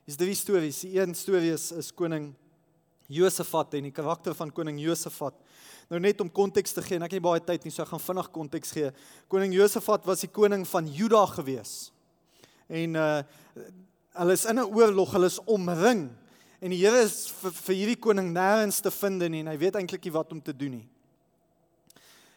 Dis 0.05 0.17
drie 0.17 0.35
stories. 0.35 0.81
Die 0.81 0.99
een 0.99 1.15
storie 1.15 1.53
is 1.53 1.73
is 1.73 1.95
koning 1.95 2.35
Josafat 3.11 3.75
en 3.79 3.89
die 3.89 3.95
karakter 3.95 4.35
van 4.39 4.53
koning 4.55 4.79
Josafat. 4.81 5.35
Nou 5.91 5.99
net 6.03 6.21
om 6.23 6.31
konteks 6.31 6.73
te 6.77 6.83
gee, 6.87 6.97
en 6.97 7.03
ek 7.03 7.17
het 7.17 7.19
nie 7.19 7.27
baie 7.27 7.43
tyd 7.43 7.67
nie, 7.67 7.73
so 7.75 7.83
ek 7.83 7.91
gaan 7.91 8.03
vinnig 8.03 8.31
konteks 8.31 8.75
gee. 8.77 8.93
Koning 9.33 9.55
Josafat 9.57 10.07
was 10.07 10.23
die 10.23 10.31
koning 10.31 10.63
van 10.71 10.87
Juda 10.87 11.25
gewees. 11.35 11.91
En 12.71 12.99
uh 12.99 13.13
hulle 14.11 14.35
is 14.35 14.45
in 14.45 14.59
'n 14.59 14.67
oorlog, 14.75 15.13
hulle 15.13 15.27
is 15.27 15.39
omring. 15.47 16.11
En 16.61 16.71
die 16.71 16.79
Here 16.79 17.03
is 17.03 17.31
vir, 17.41 17.53
vir 17.53 17.75
hierdie 17.75 17.97
koning 17.97 18.33
nêrens 18.35 18.81
te 18.83 18.91
vind 18.91 19.23
nie 19.31 19.41
en 19.41 19.47
hy 19.47 19.57
weet 19.57 19.77
eintlik 19.77 20.05
nie 20.05 20.13
wat 20.13 20.33
om 20.33 20.43
te 20.43 20.53
doen 20.57 20.71
nie. 20.71 20.89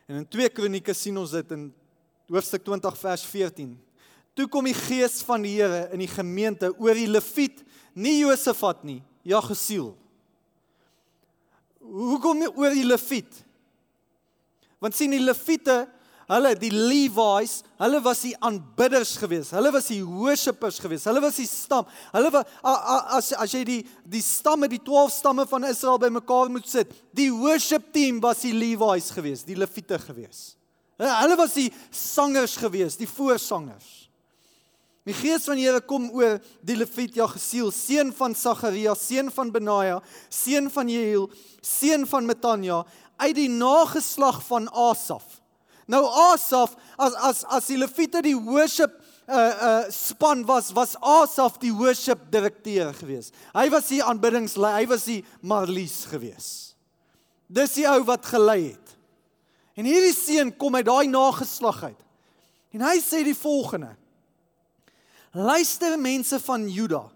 En 0.07 0.15
in 0.15 0.27
2 0.27 0.49
Kronieke 0.49 0.93
sien 0.93 1.17
ons 1.17 1.31
dit 1.31 1.51
in 1.51 1.73
hoofstuk 2.29 2.63
20 2.63 2.97
vers 2.97 3.23
14. 3.25 3.73
Toe 4.33 4.47
kom 4.47 4.65
die 4.65 4.77
gees 4.77 5.21
van 5.23 5.41
die 5.41 5.55
Here 5.57 5.89
in 5.91 5.99
die 5.99 6.07
gemeente 6.07 6.71
oor 6.77 6.93
die 6.93 7.07
Lewiet, 7.07 7.63
nie 7.93 8.19
Josafat 8.19 8.83
nie, 8.83 9.01
ja 9.23 9.41
gesiel. 9.41 9.93
Hoekom 11.83 12.41
oor 12.55 12.73
die 12.73 12.85
Lewiet? 12.87 13.43
Want 14.83 14.95
sien 14.95 15.13
die 15.13 15.21
Lewiete, 15.21 15.83
hulle 16.27 16.53
die 16.59 16.71
Levites, 16.71 17.61
hulle 17.79 17.99
was 18.03 18.23
die 18.23 18.33
aanbidders 18.43 19.15
geweest. 19.19 19.53
Hulle 19.55 19.71
was 19.73 19.89
die 19.91 20.01
worshippers 20.03 20.79
geweest. 20.81 21.07
Hulle 21.07 21.21
was 21.23 21.37
die 21.39 21.47
stam. 21.47 21.87
Hulle 22.13 22.31
was 22.33 22.45
as 22.63 23.31
as 23.45 23.55
jy 23.55 23.63
die 23.67 23.79
die 24.03 24.23
stamme, 24.23 24.69
die 24.71 24.81
12 24.83 25.17
stamme 25.19 25.47
van 25.49 25.67
Israel 25.69 26.01
bymekaar 26.01 26.51
moet 26.51 26.67
sit, 26.69 26.91
die 27.15 27.29
worship 27.31 27.91
team 27.95 28.21
was 28.23 28.43
die 28.43 28.55
Levites 28.55 29.11
geweest, 29.15 29.47
die 29.47 29.59
Lewiete 29.59 29.99
geweest. 29.99 30.57
Hulle 30.99 31.37
was 31.37 31.55
die 31.57 31.71
sangers 31.91 32.55
geweest, 32.59 32.99
die 33.01 33.09
voorsangers. 33.09 34.02
Die 35.03 35.15
gees 35.15 35.43
van 35.49 35.59
die 35.59 35.65
Here 35.67 35.81
kom 35.83 36.07
oor 36.15 36.37
die 36.63 36.77
Levit 36.79 37.17
Jagesiel, 37.17 37.73
seun 37.75 38.13
van 38.15 38.35
Sagaria, 38.39 38.93
seun 38.95 39.31
van 39.35 39.51
Benaja, 39.51 39.97
seun 40.31 40.69
van 40.71 40.87
Jehiel, 40.87 41.27
seun 41.59 42.05
van 42.07 42.27
Metanja 42.27 42.83
uit 43.19 43.35
die 43.35 43.49
nageslag 43.51 44.39
van 44.47 44.69
Asaf. 44.71 45.41
Nou 45.91 46.05
Asaf 46.31 46.77
as 46.95 47.17
as 47.19 47.43
as 47.51 47.67
die 47.67 47.77
Lewiete 47.81 48.21
die 48.23 48.37
worship 48.37 48.95
uh 49.27 49.35
uh 49.35 49.91
span 49.91 50.45
was 50.47 50.71
was 50.75 50.95
Asaf 50.99 51.59
die 51.59 51.73
worship 51.75 52.29
direkteur 52.31 52.93
gewees. 52.95 53.33
Hy 53.51 53.67
was 53.75 53.89
die 53.91 53.99
aanbiddingslei, 54.03 54.71
hy 54.79 54.85
was 54.87 55.03
die 55.09 55.19
Marlies 55.41 56.05
gewees. 56.11 56.47
Dis 57.51 57.75
die 57.75 57.87
ou 57.91 57.99
wat 58.07 58.25
gelei 58.31 58.71
het. 58.71 58.95
En 59.75 59.83
hierdie 59.89 60.15
seun 60.15 60.53
kom 60.55 60.79
uit 60.79 60.87
daai 60.87 61.11
nageslag 61.11 61.83
uit. 61.91 61.99
En 62.73 62.87
hy 62.87 62.95
sê 63.03 63.23
die 63.27 63.37
volgende: 63.37 63.91
Luister 65.33 65.97
mense 65.97 66.37
van 66.45 66.67
Juda, 66.69 67.07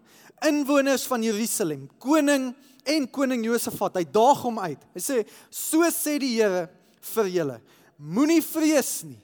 inwoners 0.41 1.05
van 1.05 1.21
Jerusalem, 1.21 1.86
koning 2.01 2.50
en 2.88 3.05
koning 3.13 3.43
Josafat, 3.45 4.00
hy 4.00 4.05
daag 4.09 4.41
hom 4.41 4.57
uit. 4.57 4.81
Hy 4.95 5.01
sê: 5.01 5.17
"So 5.53 5.86
sê 5.93 6.17
die 6.17 6.33
Here 6.39 6.67
vir 7.13 7.29
julle: 7.29 7.62
Moenie 7.97 8.41
vrees 8.41 9.03
nie. 9.03 9.21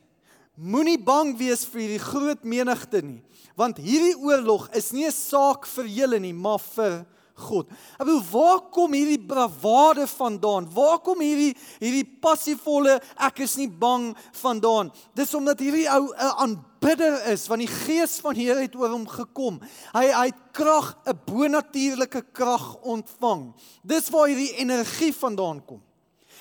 Moenie 0.57 1.00
bang 1.01 1.33
wees 1.38 1.65
vir 1.65 1.81
hierdie 1.81 2.03
groot 2.03 2.43
menigte 2.45 3.01
nie, 3.01 3.23
want 3.57 3.81
hierdie 3.81 4.13
oorlog 4.13 4.69
is 4.77 4.91
nie 4.93 5.05
'n 5.05 5.12
saak 5.12 5.65
vir 5.65 5.85
julle 5.85 6.19
nie, 6.19 6.33
maar 6.33 6.59
vir 6.59 7.05
God. 7.33 7.69
Ek 7.97 8.05
bedoel, 8.05 8.21
waar 8.29 8.59
kom 8.73 8.93
hierdie 8.93 9.21
bravade 9.25 10.05
vandaan? 10.11 10.67
Waar 10.73 10.99
kom 11.01 11.21
hierdie 11.23 11.55
hierdie 11.81 12.05
passievolle 12.21 12.99
ek 13.17 13.41
is 13.47 13.55
nie 13.57 13.69
bang 13.69 14.11
vandaan? 14.37 14.91
Dis 15.17 15.33
omdat 15.33 15.63
hierdie 15.63 15.87
ou 15.89 16.13
'n 16.13 16.33
aanbidder 16.45 17.25
is, 17.33 17.47
want 17.47 17.65
die 17.65 17.75
gees 17.85 18.19
van 18.21 18.35
die 18.35 18.45
Here 18.45 18.61
het 18.61 18.75
oor 18.75 18.89
hom 18.89 19.07
gekom. 19.07 19.59
Hy 19.93 20.05
hy 20.13 20.25
het 20.29 20.41
krag, 20.51 20.95
'n 21.07 21.19
bonatuurlike 21.25 22.21
krag 22.33 22.77
ontvang. 22.83 23.53
Dis 23.81 24.09
waar 24.09 24.27
hierdie 24.27 24.53
energie 24.57 25.13
vandaan 25.13 25.65
kom. 25.65 25.81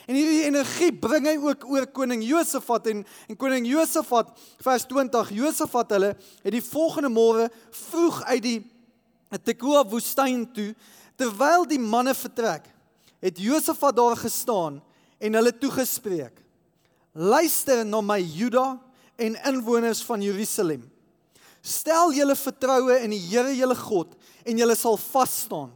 En 0.06 0.16
hierdie 0.18 0.44
energie 0.44 0.90
bring 0.92 1.26
hy 1.26 1.36
ook 1.38 1.64
oor 1.70 1.86
koning 1.86 2.24
Josafat 2.26 2.86
en 2.90 3.04
en 3.28 3.36
koning 3.38 3.66
Josafat 3.66 4.32
vers 4.58 4.86
20 4.90 5.30
Josafat 5.30 5.90
hulle 5.90 6.16
het 6.42 6.52
die 6.52 6.64
volgende 6.64 7.08
môre 7.08 7.48
vroeg 7.70 8.22
uit 8.24 8.42
die 8.42 8.71
Tekoa 9.38 9.84
woestyn 9.88 10.44
toe 10.52 10.72
terwyl 11.16 11.64
die 11.68 11.80
manne 11.80 12.14
vertrek 12.16 12.66
het 13.22 13.38
Josafat 13.38 13.96
daar 13.96 14.16
gestaan 14.18 14.80
en 15.22 15.38
hulle 15.38 15.52
toegespreek 15.54 16.42
Luister 17.12 17.84
na 17.84 18.00
my 18.00 18.20
Juda 18.20 18.80
en 19.20 19.36
inwoners 19.44 20.00
van 20.08 20.22
Jerusalem. 20.24 20.86
Stel 21.60 22.14
julle 22.16 22.34
vertroue 22.36 22.96
in 23.04 23.12
die 23.12 23.20
Here 23.20 23.52
julle 23.52 23.76
God 23.76 24.14
en 24.48 24.58
julle 24.58 24.76
sal 24.78 24.96
vas 24.96 25.34
staan. 25.44 25.68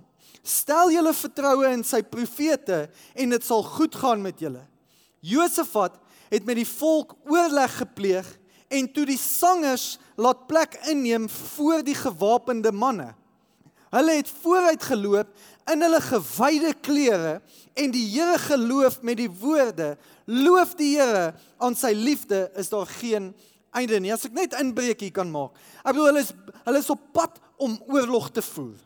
Stel 0.47 0.95
julle 0.95 1.13
vertroue 1.15 1.69
in 1.75 1.85
sy 1.85 2.01
profete 2.07 2.87
en 3.13 3.37
dit 3.37 3.45
sal 3.45 3.63
goed 3.77 3.95
gaan 4.01 4.25
met 4.25 4.41
julle. 4.41 4.65
Josafat 5.21 6.01
het 6.33 6.49
met 6.49 6.57
die 6.57 6.69
volk 6.69 7.13
oorleg 7.29 7.77
gepleeg 7.83 8.33
en 8.73 8.89
toe 8.91 9.05
die 9.07 9.21
sangers 9.21 9.99
laat 10.17 10.47
plek 10.49 10.81
inneem 10.89 11.29
voor 11.29 11.85
die 11.85 11.99
gewapende 11.99 12.73
manne 12.73 13.13
Hulle 13.97 14.19
het 14.19 14.29
vooruit 14.43 14.83
geloop 14.83 15.29
in 15.73 15.83
hulle 15.83 16.00
gewyde 16.05 16.73
klere 16.85 17.38
en 17.76 17.93
die 17.95 18.05
Here 18.12 18.38
geloof 18.38 19.00
met 19.03 19.21
die 19.23 19.31
woorde: 19.31 19.95
Loof 20.29 20.75
die 20.76 20.97
Here, 20.99 21.33
aan 21.57 21.76
sy 21.79 21.95
liefde 21.97 22.47
is 22.61 22.69
daar 22.73 22.88
geen 22.99 23.33
einde 23.73 24.00
nie. 24.00 24.12
As 24.12 24.26
ek 24.29 24.37
net 24.37 24.57
inbreekie 24.61 25.12
kan 25.15 25.31
maak. 25.33 25.57
Ek 25.83 25.95
bedoel 25.95 26.12
hulle 26.12 26.26
is 26.26 26.35
hulle 26.67 26.83
is 26.83 26.93
op 26.93 27.09
pad 27.17 27.41
om 27.62 27.79
oorlog 27.88 28.29
te 28.37 28.45
voer. 28.45 28.76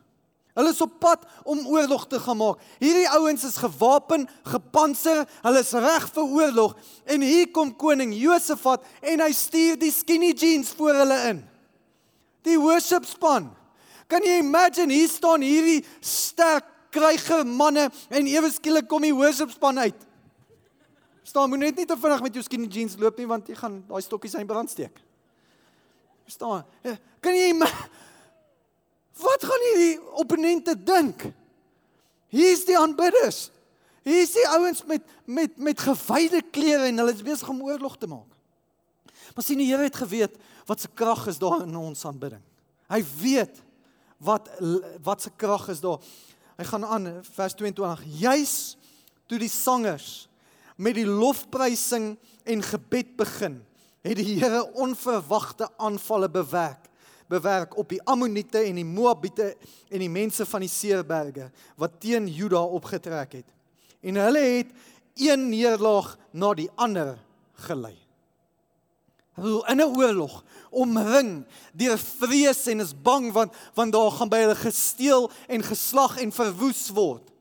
Hulle 0.55 0.71
is 0.73 0.81
op 0.83 0.97
pad 0.99 1.23
om 1.47 1.63
oorlog 1.71 2.07
te 2.11 2.19
gaan 2.19 2.39
maak. 2.39 2.59
Hierdie 2.79 3.07
ouens 3.15 3.45
is 3.47 3.55
gewapen, 3.59 4.25
gepantser, 4.51 5.23
hulle 5.45 5.61
is 5.63 5.71
reg 5.71 6.09
vir 6.11 6.35
oorlog 6.39 6.75
en 7.07 7.23
hier 7.23 7.47
kom 7.55 7.71
koning 7.79 8.11
Josafat 8.15 8.83
en 9.13 9.23
hy 9.23 9.31
stuur 9.35 9.79
die 9.79 9.93
skinny 9.95 10.33
jeans 10.35 10.73
voor 10.75 11.03
hulle 11.03 11.19
in. 11.31 11.41
Die 12.47 12.59
worship 12.59 13.07
span. 13.07 13.51
Kan 14.11 14.25
jy 14.27 14.41
imagine 14.43 14.91
hier 14.91 15.09
staan 15.09 15.43
hierdie 15.45 15.79
sterk 16.03 16.67
kryger 16.91 17.45
manne 17.47 17.87
en 18.11 18.27
ewe 18.27 18.49
skielik 18.51 18.89
kom 18.91 19.05
die 19.05 19.15
worship 19.15 19.53
span 19.53 19.79
uit. 19.79 20.07
Staan 21.23 21.47
moet 21.51 21.61
net 21.63 21.79
nie 21.79 21.87
te 21.87 21.95
vinnig 21.95 22.25
met 22.25 22.35
jou 22.35 22.43
skinny 22.43 22.67
jeans 22.67 22.97
loop 22.99 23.21
nie 23.21 23.29
want 23.29 23.47
jy 23.47 23.55
gaan 23.55 23.79
daai 23.87 24.01
stokkies 24.03 24.35
in 24.35 24.49
brand 24.49 24.71
steek. 24.73 24.99
Staan. 26.27 26.65
Eh, 26.83 26.97
kan 27.23 27.35
jy 27.35 27.53
Wat 29.21 29.43
gaan 29.45 29.63
hierdie 29.69 29.97
opponente 30.17 30.73
dink? 30.73 31.27
Hier 32.31 32.51
is 32.55 32.63
die 32.65 32.77
aanbidders. 32.79 33.49
Hier 34.07 34.23
is 34.23 34.33
die 34.33 34.47
ouens 34.49 34.83
met 34.89 35.03
met 35.29 35.57
met 35.61 35.79
gewyde 35.79 36.41
klere 36.51 36.87
en 36.89 37.03
hulle 37.03 37.13
is 37.13 37.25
besig 37.25 37.49
om 37.51 37.61
oorlog 37.67 37.99
te 38.01 38.09
maak. 38.09 38.29
Maar 39.35 39.45
sien 39.45 39.61
die 39.61 39.69
Here 39.69 39.85
het 39.85 39.99
geweet 39.99 40.39
wat 40.65 40.81
se 40.81 40.89
krag 40.93 41.27
is 41.27 41.37
daar 41.39 41.61
in 41.67 41.75
ons 41.75 42.05
aanbidding. 42.05 42.41
Hy 42.89 43.03
weet 43.21 43.61
wat 44.21 44.49
wat 45.03 45.21
se 45.21 45.31
krag 45.35 45.67
is 45.73 45.81
daar. 45.81 45.99
Hy 46.57 46.67
gaan 46.69 46.85
aan 46.85 47.09
vers 47.33 47.55
22. 47.57 48.05
Juis 48.21 48.55
toe 49.25 49.39
die 49.41 49.49
sangers 49.49 50.27
met 50.77 50.95
die 50.97 51.07
lofprysing 51.07 52.15
en 52.43 52.63
gebed 52.65 53.15
begin, 53.17 53.59
het 54.01 54.17
die 54.17 54.39
Here 54.39 54.63
onverwagte 54.73 55.69
aanvalle 55.77 56.29
bewerk 56.29 56.89
bewerk 57.31 57.77
op 57.79 57.89
die 57.91 58.01
Ammoniete 58.03 58.59
en 58.67 58.75
die 58.75 58.87
Moabiete 58.87 59.53
en 59.87 60.03
die 60.03 60.11
mense 60.11 60.45
van 60.45 60.65
die 60.65 60.71
Seerberge 60.71 61.47
wat 61.79 61.99
teen 62.03 62.27
Juda 62.27 62.59
opgetrek 62.59 63.37
het. 63.39 63.53
En 64.01 64.19
hulle 64.19 64.43
het 64.57 64.73
een 65.15 65.49
neerlaag 65.49 66.17
na 66.31 66.53
die 66.57 66.69
ander 66.75 67.15
gelei. 67.67 68.00
Hulle 69.39 69.63
in 69.67 69.79
'n 69.79 69.95
oorlog 69.95 70.43
omring 70.69 71.45
deur 71.73 71.97
vrees 71.97 72.67
en 72.67 72.79
is 72.79 72.93
bang 73.01 73.31
want 73.31 73.53
want 73.73 73.91
daar 73.91 74.11
gaan 74.11 74.29
by 74.29 74.37
hulle 74.43 74.55
gesteel 74.55 75.31
en 75.47 75.63
geslag 75.63 76.17
en 76.19 76.31
verwoes 76.31 76.89
word. 76.89 77.31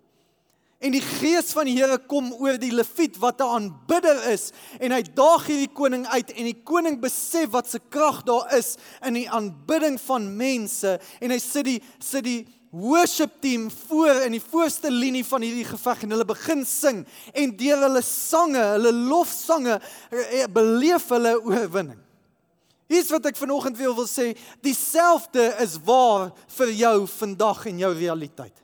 En 0.80 0.94
die 0.94 1.02
gees 1.02 1.52
van 1.52 1.68
die 1.68 1.76
Here 1.76 1.98
kom 1.98 2.30
oor 2.32 2.56
die 2.58 2.72
Lewiet 2.72 3.18
wat 3.20 3.40
'n 3.40 3.52
aanbidder 3.56 4.22
is 4.32 4.50
en 4.78 4.92
hy 4.92 5.02
daag 5.02 5.46
hierdie 5.46 5.72
koning 5.72 6.06
uit 6.06 6.30
en 6.32 6.44
die 6.44 6.62
koning 6.64 7.00
besef 7.00 7.50
wat 7.50 7.68
se 7.68 7.80
krag 7.88 8.22
daar 8.22 8.54
is 8.56 8.76
in 9.04 9.14
die 9.14 9.30
aanbidding 9.30 10.00
van 10.00 10.36
mense 10.36 11.00
en 11.20 11.30
hy 11.30 11.38
sit 11.38 11.64
die 11.64 11.82
sit 11.98 12.24
die 12.24 12.46
worship 12.70 13.40
team 13.40 13.70
voor 13.70 14.22
in 14.24 14.36
die 14.36 14.42
voorste 14.50 14.90
linie 14.90 15.24
van 15.26 15.42
hierdie 15.42 15.66
geveg 15.66 16.04
en 16.04 16.14
hulle 16.14 16.26
begin 16.28 16.62
sing 16.66 17.02
en 17.34 17.56
deur 17.58 17.82
hulle 17.86 18.02
sange, 18.06 18.62
hulle 18.76 18.92
lofsange 18.94 19.80
eh, 20.10 20.46
beleef 20.50 21.08
hulle 21.10 21.34
oorwinning. 21.40 21.98
Hier's 22.90 23.10
wat 23.14 23.28
ek 23.30 23.38
vanoggend 23.38 23.78
wil 23.78 23.94
wil 23.98 24.08
sê, 24.10 24.32
dieselfde 24.66 25.44
is 25.62 25.76
waar 25.86 26.30
vir 26.56 26.72
jou 26.74 26.96
vandag 27.10 27.66
en 27.70 27.78
jou 27.84 27.90
realiteit. 27.94 28.54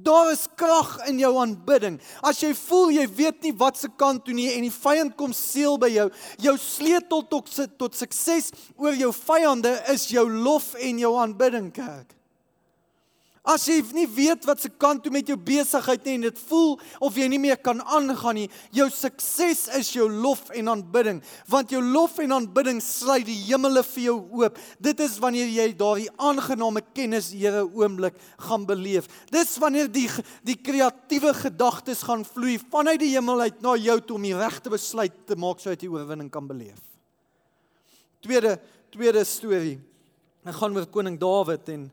Daar 0.00 0.30
is 0.32 0.46
krag 0.56 0.94
in 1.08 1.18
jou 1.20 1.34
aanbidding. 1.40 1.98
As 2.24 2.38
jy 2.40 2.54
voel 2.56 2.94
jy 2.96 3.04
weet 3.18 3.42
nie 3.44 3.52
wat 3.60 3.76
se 3.76 3.88
kant 4.00 4.24
toe 4.24 4.36
nie 4.36 4.48
en 4.54 4.64
die 4.64 4.72
vyand 4.72 5.12
kom 5.16 5.34
seël 5.36 5.76
by 5.80 5.90
jou, 5.92 6.06
jou 6.40 6.54
sleutel 6.60 7.26
tot 7.28 7.52
tot 7.80 7.96
sukses 7.96 8.48
oor 8.80 8.96
jou 8.96 9.12
vyande 9.12 9.74
is 9.92 10.08
jou 10.08 10.24
lof 10.24 10.72
en 10.80 11.04
jou 11.04 11.12
aanbidding, 11.20 11.68
kerk. 11.76 12.16
As 13.50 13.64
jy 13.66 13.80
nie 13.96 14.06
weet 14.06 14.44
wat 14.46 14.60
se 14.62 14.68
kant 14.70 15.02
toe 15.02 15.10
met 15.10 15.26
jou 15.26 15.34
besigheid 15.34 16.04
nie 16.06 16.12
en 16.18 16.26
dit 16.28 16.42
voel 16.46 16.76
of 17.02 17.16
jy 17.18 17.26
nie 17.32 17.40
meer 17.42 17.58
kan 17.58 17.80
aangaan 17.82 18.36
nie, 18.38 18.46
jou 18.76 18.86
sukses 18.94 19.64
is 19.74 19.90
jou 19.96 20.06
lof 20.06 20.52
en 20.54 20.70
aanbidding, 20.70 21.18
want 21.50 21.72
jou 21.74 21.80
lof 21.82 22.20
en 22.22 22.36
aanbidding 22.36 22.78
sluit 22.84 23.26
die 23.26 23.38
hemele 23.48 23.82
vir 23.88 24.04
jou 24.04 24.16
oop. 24.42 24.60
Dit 24.78 25.02
is 25.02 25.18
wanneer 25.22 25.50
jy 25.50 25.66
daardie 25.74 26.08
aangename 26.14 26.84
kennis 26.94 27.32
Here 27.40 27.64
oomblik 27.64 28.16
gaan 28.46 28.66
beleef. 28.68 29.08
Dis 29.32 29.56
wanneer 29.62 29.90
die 29.90 30.06
die 30.46 30.58
kreatiewe 30.58 31.32
gedagtes 31.34 32.04
gaan 32.06 32.22
vloei 32.26 32.58
vanuit 32.70 33.00
die 33.02 33.14
hemel 33.16 33.46
uit 33.48 33.62
na 33.64 33.74
jou 33.80 33.98
toe 34.04 34.18
om 34.18 34.26
die 34.28 34.36
regte 34.36 34.70
besluit 34.70 35.14
te 35.26 35.38
maak 35.38 35.62
sodat 35.62 35.82
jy 35.82 35.90
oorwinning 35.90 36.30
kan 36.30 36.46
beleef. 36.46 36.78
Tweede 38.22 38.58
tweede 38.92 39.24
storie. 39.24 39.78
Ek 40.46 40.56
gaan 40.56 40.76
oor 40.76 40.86
koning 40.92 41.18
Dawid 41.20 41.68
en 41.72 41.90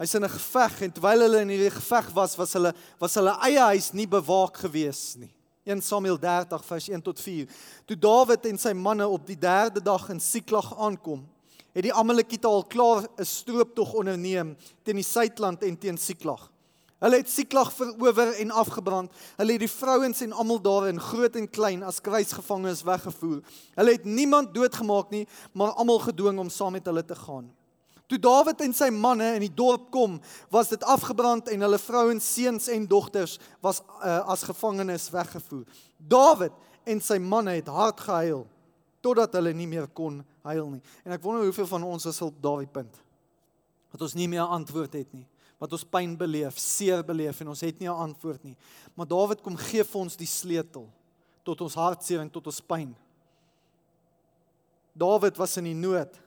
Hy's 0.00 0.14
in 0.16 0.24
'n 0.24 0.32
geveg 0.32 0.80
en 0.82 0.92
terwyl 0.92 1.20
hulle 1.20 1.40
in 1.44 1.50
hierdie 1.52 1.74
geveg 1.76 2.06
was, 2.16 2.36
was 2.36 2.54
hulle 2.56 2.72
was 2.98 3.14
hulle 3.14 3.34
eie 3.44 3.60
huis 3.60 3.92
nie 3.92 4.06
bewaak 4.08 4.56
gewees 4.56 5.16
nie. 5.20 5.28
1 5.68 5.82
Samuel 5.82 6.16
30 6.16 6.64
vers 6.64 6.88
1 6.88 7.02
tot 7.02 7.20
4. 7.20 7.46
Toe 7.84 7.96
Dawid 7.96 8.46
en 8.46 8.58
sy 8.58 8.72
manne 8.72 9.04
op 9.04 9.26
die 9.26 9.36
3de 9.36 9.82
dag 9.84 10.08
in 10.08 10.20
Siklag 10.20 10.72
aankom, 10.78 11.20
het 11.74 11.84
die 11.84 11.92
Amalekiete 11.92 12.48
al 12.48 12.64
klaar 12.64 13.04
'n 13.18 13.24
strooptog 13.24 13.92
onderneem 13.92 14.56
teen 14.82 14.96
die 14.96 15.04
suidland 15.04 15.62
en 15.62 15.76
teen 15.78 15.98
Siklag. 15.98 16.48
Hulle 17.00 17.16
het 17.16 17.28
Siklag 17.28 17.72
verower 17.72 18.32
en 18.40 18.50
afgebrand. 18.50 19.12
Hulle 19.36 19.52
het 19.52 19.60
die 19.60 19.68
vrouens 19.68 20.20
en 20.20 20.32
almal 20.32 20.60
daarin, 20.60 21.00
groot 21.00 21.36
en 21.36 21.50
klein, 21.50 21.82
as 21.82 22.00
kruisgevangenes 22.00 22.82
weggevoer. 22.82 23.42
Hulle 23.74 23.90
het 23.92 24.04
niemand 24.04 24.54
doodgemaak 24.54 25.10
nie, 25.10 25.26
maar 25.52 25.72
almal 25.72 25.98
gedwing 25.98 26.38
om 26.38 26.48
saam 26.48 26.72
met 26.72 26.84
hulle 26.84 27.04
te 27.04 27.14
gaan. 27.14 27.59
Toe 28.10 28.18
Dawid 28.18 28.62
en 28.64 28.72
sy 28.74 28.88
manne 28.90 29.36
in 29.36 29.44
die 29.44 29.54
dorp 29.54 29.86
kom, 29.94 30.16
was 30.50 30.72
dit 30.72 30.82
afgebrand 30.82 31.48
en 31.52 31.62
hulle 31.62 31.78
vrouens, 31.78 32.26
seuns 32.26 32.66
en 32.74 32.88
dogters 32.90 33.36
was 33.62 33.78
uh, 34.02 34.24
as 34.32 34.42
gevangenes 34.48 35.06
weggevoer. 35.14 35.62
Dawid 35.96 36.56
en 36.90 37.02
sy 37.04 37.20
manne 37.22 37.54
het 37.60 37.70
hard 37.70 38.02
gehuil 38.02 38.48
totdat 39.00 39.36
hulle 39.38 39.52
nie 39.56 39.68
meer 39.70 39.86
kon 39.94 40.18
huil 40.44 40.66
nie. 40.72 40.82
En 41.06 41.14
ek 41.14 41.22
wonder 41.22 41.46
hoeveel 41.46 41.68
van 41.70 41.86
ons 41.86 42.08
is 42.10 42.18
op 42.26 42.42
daardie 42.42 42.70
punt 42.70 42.98
wat 43.90 44.04
ons 44.06 44.14
nie 44.14 44.28
meer 44.30 44.42
'n 44.42 44.54
antwoord 44.62 44.92
het 44.94 45.12
nie, 45.14 45.26
wat 45.58 45.72
ons 45.72 45.82
pyn 45.82 46.16
beleef, 46.16 46.58
seer 46.58 47.02
beleef 47.02 47.40
en 47.40 47.48
ons 47.48 47.60
het 47.60 47.78
nie 47.80 47.88
'n 47.88 48.02
antwoord 48.06 48.44
nie. 48.44 48.56
Maar 48.94 49.06
Dawid 49.06 49.42
kom 49.42 49.56
gee 49.56 49.84
vir 49.84 50.00
ons 50.00 50.16
die 50.16 50.26
sleutel 50.26 50.86
tot 51.42 51.60
ons 51.60 51.74
hartseer 51.74 52.20
en 52.20 52.30
tot 52.30 52.46
ons 52.46 52.60
pyn. 52.60 52.94
Dawid 54.94 55.36
was 55.36 55.56
in 55.56 55.64
die 55.64 55.74
nood. 55.74 56.18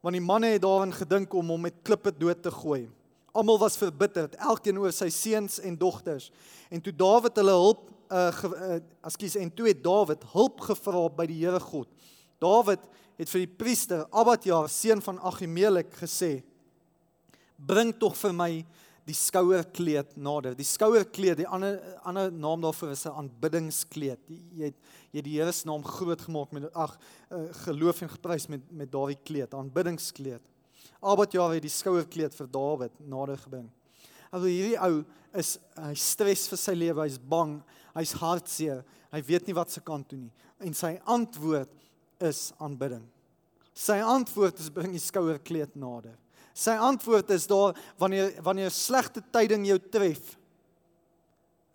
Want 0.00 0.16
die 0.16 0.24
manne 0.24 0.54
het 0.54 0.62
daarin 0.64 0.92
gedink 0.96 1.34
om 1.36 1.52
hom 1.52 1.66
met 1.68 1.82
klippe 1.84 2.12
dood 2.16 2.42
te 2.42 2.50
gooi. 2.50 2.88
Almal 3.36 3.58
was 3.60 3.76
verbitterd, 3.78 4.34
elkeen 4.42 4.78
oor 4.80 4.92
sy 4.94 5.10
seuns 5.12 5.60
en 5.62 5.76
dogters. 5.78 6.30
En 6.70 6.80
toe 6.82 6.92
Dawid 6.96 7.36
hulle 7.38 7.54
hulp 7.54 7.84
uh, 8.10 8.30
uh 8.32 8.78
ekskuus 9.06 9.36
en 9.38 9.52
toe 9.54 9.68
het 9.68 9.82
Dawid 9.84 10.24
hulp 10.32 10.64
gevra 10.66 11.04
by 11.14 11.28
die 11.30 11.38
Here 11.44 11.60
God. 11.60 11.88
Dawid 12.42 12.82
het 13.20 13.30
vir 13.30 13.44
die 13.44 13.52
priester 13.60 14.06
Abadja, 14.10 14.64
seun 14.72 15.02
van 15.04 15.20
Agimelek 15.20 15.92
gesê: 16.00 16.40
"Bring 17.56 17.92
tog 18.00 18.16
vir 18.16 18.32
my 18.32 18.50
die 19.10 19.16
skouerkleed 19.16 20.14
nader. 20.20 20.54
Die 20.56 20.66
skouerkleed, 20.66 21.40
die 21.42 21.48
ander 21.48 21.78
ander 22.06 22.30
naam 22.32 22.62
daarvoor 22.62 22.92
is 22.94 23.06
'n 23.06 23.16
aanbiddingskleed. 23.22 24.20
Jy 24.54 24.70
het 24.70 24.78
jy 25.10 25.18
het 25.18 25.24
die 25.24 25.38
Here 25.38 25.52
se 25.52 25.66
naam 25.66 25.84
groot 25.84 26.20
gemaak 26.20 26.52
met 26.52 26.72
ag 26.74 26.98
uh, 27.30 27.52
geloof 27.64 28.02
en 28.02 28.08
geprys 28.08 28.46
met 28.48 28.60
met 28.70 28.92
daardie 28.92 29.18
kleed, 29.24 29.54
aanbiddingskleed. 29.54 30.42
Abadja 31.02 31.48
het 31.50 31.62
die 31.62 31.70
skouerkleed 31.70 32.34
vir 32.34 32.46
Dawid 32.46 32.92
nader 33.00 33.38
gebring. 33.38 33.70
Alho 34.30 34.46
hierdie 34.46 34.78
ou 34.78 35.04
is 35.34 35.58
hy 35.76 35.94
stres 35.94 36.48
vir 36.48 36.58
sy 36.58 36.74
lewe, 36.74 37.02
hy's 37.02 37.18
bang, 37.18 37.62
hy's 37.94 38.12
hartseer. 38.12 38.84
Hy 39.10 39.22
weet 39.26 39.46
nie 39.46 39.54
wat 39.54 39.70
se 39.70 39.80
kant 39.80 40.08
toe 40.08 40.18
nie. 40.18 40.32
En 40.60 40.74
sy 40.74 41.00
antwoord 41.04 41.70
is 42.20 42.52
aanbidding. 42.58 43.06
Sy 43.74 44.00
antwoord 44.04 44.58
is 44.60 44.70
bring 44.70 44.92
die 44.92 45.02
skouerkleed 45.02 45.74
nader. 45.74 46.16
Sy 46.54 46.76
antwoord 46.76 47.30
is 47.30 47.46
daar 47.46 47.78
wanneer 47.98 48.34
wanneer 48.42 48.70
slegte 48.70 49.22
tyding 49.32 49.66
jou 49.66 49.78
tref 49.90 50.36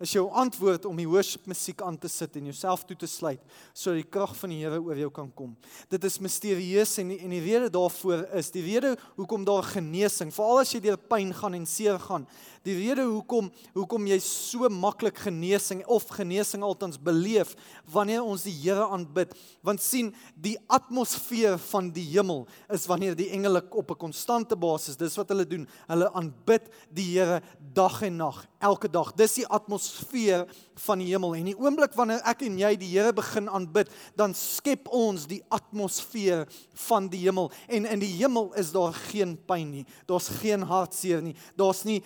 is 0.02 0.12
jou 0.12 0.26
antwoord 0.36 0.84
om 0.88 0.98
die 0.98 1.08
worship 1.08 1.46
musiek 1.48 1.80
aan 1.84 1.96
te 1.96 2.08
sit 2.12 2.34
en 2.36 2.50
jouself 2.50 2.82
toe 2.84 2.96
te 3.00 3.08
sluit 3.08 3.40
sodat 3.72 4.02
die 4.02 4.10
krag 4.12 4.34
van 4.36 4.52
die 4.52 4.58
Here 4.60 4.80
oor 4.80 4.98
jou 5.00 5.08
kan 5.14 5.30
kom. 5.36 5.54
Dit 5.92 6.04
is 6.04 6.18
misterieus 6.20 6.96
en 7.00 7.14
en 7.16 7.32
die 7.32 7.40
rede 7.44 7.70
daarvoor 7.72 8.26
is 8.36 8.50
die 8.52 8.64
rede 8.66 8.94
hoekom 9.16 9.46
daar 9.48 9.64
genesing, 9.64 10.32
veral 10.34 10.60
as 10.60 10.74
jy 10.74 10.82
deur 10.84 11.00
pyn 11.00 11.32
gaan 11.36 11.56
en 11.56 11.64
seer 11.68 12.00
gaan. 12.02 12.26
Die 12.66 12.74
rede 12.74 13.04
hoekom 13.06 13.46
hoekom 13.76 14.08
jy 14.10 14.16
so 14.24 14.66
maklik 14.72 15.20
genesing 15.22 15.84
of 15.92 16.08
genesing 16.16 16.64
altans 16.66 16.98
beleef 16.98 17.52
wanneer 17.92 18.24
ons 18.26 18.42
die 18.46 18.54
Here 18.56 18.88
aanbid, 18.90 19.34
want 19.62 19.82
sien 19.84 20.08
die 20.34 20.56
atmosfeer 20.72 21.60
van 21.68 21.92
die 21.94 22.06
hemel 22.08 22.46
is 22.72 22.88
wanneer 22.90 23.14
die 23.14 23.28
engele 23.36 23.62
op 23.70 23.90
'n 23.90 24.00
konstante 24.00 24.56
basis, 24.56 24.96
dis 24.96 25.16
wat 25.16 25.28
hulle 25.28 25.46
doen, 25.46 25.68
hulle 25.86 26.10
aanbid 26.12 26.66
die 26.90 27.14
Here 27.14 27.40
dag 27.74 28.02
en 28.02 28.16
nag, 28.16 28.46
elke 28.58 28.88
dag. 28.88 29.12
Dis 29.14 29.34
die 29.34 29.46
atmosfeer 29.46 30.46
van 30.74 30.98
die 30.98 31.12
hemel 31.12 31.34
en 31.34 31.44
die 31.44 31.58
oomblik 31.58 31.94
wanneer 31.94 32.20
ek 32.24 32.42
en 32.42 32.58
jy 32.58 32.76
die 32.76 32.98
Here 32.98 33.12
begin 33.12 33.48
aanbid, 33.48 33.88
dan 34.16 34.34
skep 34.34 34.88
ons 34.88 35.26
die 35.26 35.42
atmosfeer 35.48 36.46
van 36.88 37.08
die 37.08 37.20
hemel 37.26 37.52
en 37.68 37.86
in 37.86 38.00
die 38.00 38.16
hemel 38.16 38.52
is 38.54 38.72
daar 38.72 38.92
geen 38.92 39.36
pyn 39.46 39.70
nie. 39.70 39.86
Daar's 40.06 40.28
geen 40.28 40.62
hartseer 40.62 41.22
nie. 41.22 41.36
Daar's 41.56 41.84
nie 41.84 42.02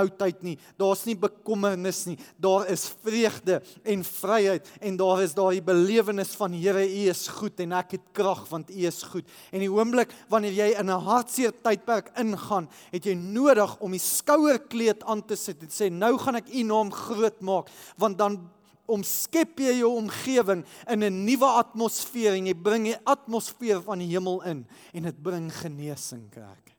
benoudheid 0.00 0.42
nie. 0.42 0.56
Daar's 0.78 1.04
nie 1.06 1.16
bekommernis 1.18 2.04
nie. 2.06 2.16
Daar 2.40 2.68
is 2.70 2.88
vreugde 3.02 3.60
en 3.84 4.04
vryheid 4.04 4.68
en 4.80 4.96
daar 4.96 5.22
is 5.22 5.34
daai 5.34 5.60
belewenis 5.62 6.34
van 6.36 6.52
Here, 6.52 6.84
U 6.84 7.08
is 7.10 7.28
goed 7.28 7.60
en 7.60 7.72
ek 7.72 7.96
het 7.98 8.06
krag 8.12 8.46
want 8.50 8.70
U 8.70 8.86
is 8.86 9.02
goed. 9.02 9.26
En 9.52 9.60
die 9.60 9.70
oomblik 9.70 10.12
wanneer 10.28 10.52
jy 10.52 10.70
in 10.78 10.90
'n 10.90 11.04
hartseer 11.04 11.52
tydperk 11.52 12.10
ingaan, 12.16 12.68
het 12.90 13.04
jy 13.04 13.14
nodig 13.14 13.76
om 13.80 13.90
die 13.90 14.00
skouerkleed 14.00 15.04
aan 15.04 15.22
te 15.22 15.36
sit 15.36 15.62
en 15.62 15.68
sê 15.68 15.90
nou 15.90 16.18
gaan 16.18 16.36
ek 16.36 16.48
U 16.48 16.62
naam 16.62 16.90
groot 16.90 17.40
maak 17.40 17.68
want 17.96 18.18
dan 18.18 18.50
omskep 18.86 19.60
jy 19.60 19.78
jou 19.80 19.96
omgewing 19.96 20.64
in 20.88 21.04
'n 21.04 21.24
nuwe 21.24 21.46
atmosfeer 21.46 22.34
en 22.34 22.46
jy 22.46 22.54
bring 22.54 22.84
die 22.84 22.98
atmosfeer 23.04 23.82
van 23.82 23.98
die 23.98 24.08
hemel 24.08 24.42
in 24.42 24.66
en 24.92 25.02
dit 25.02 25.22
bring 25.22 25.50
genesing 25.52 26.28
kerk. 26.30 26.69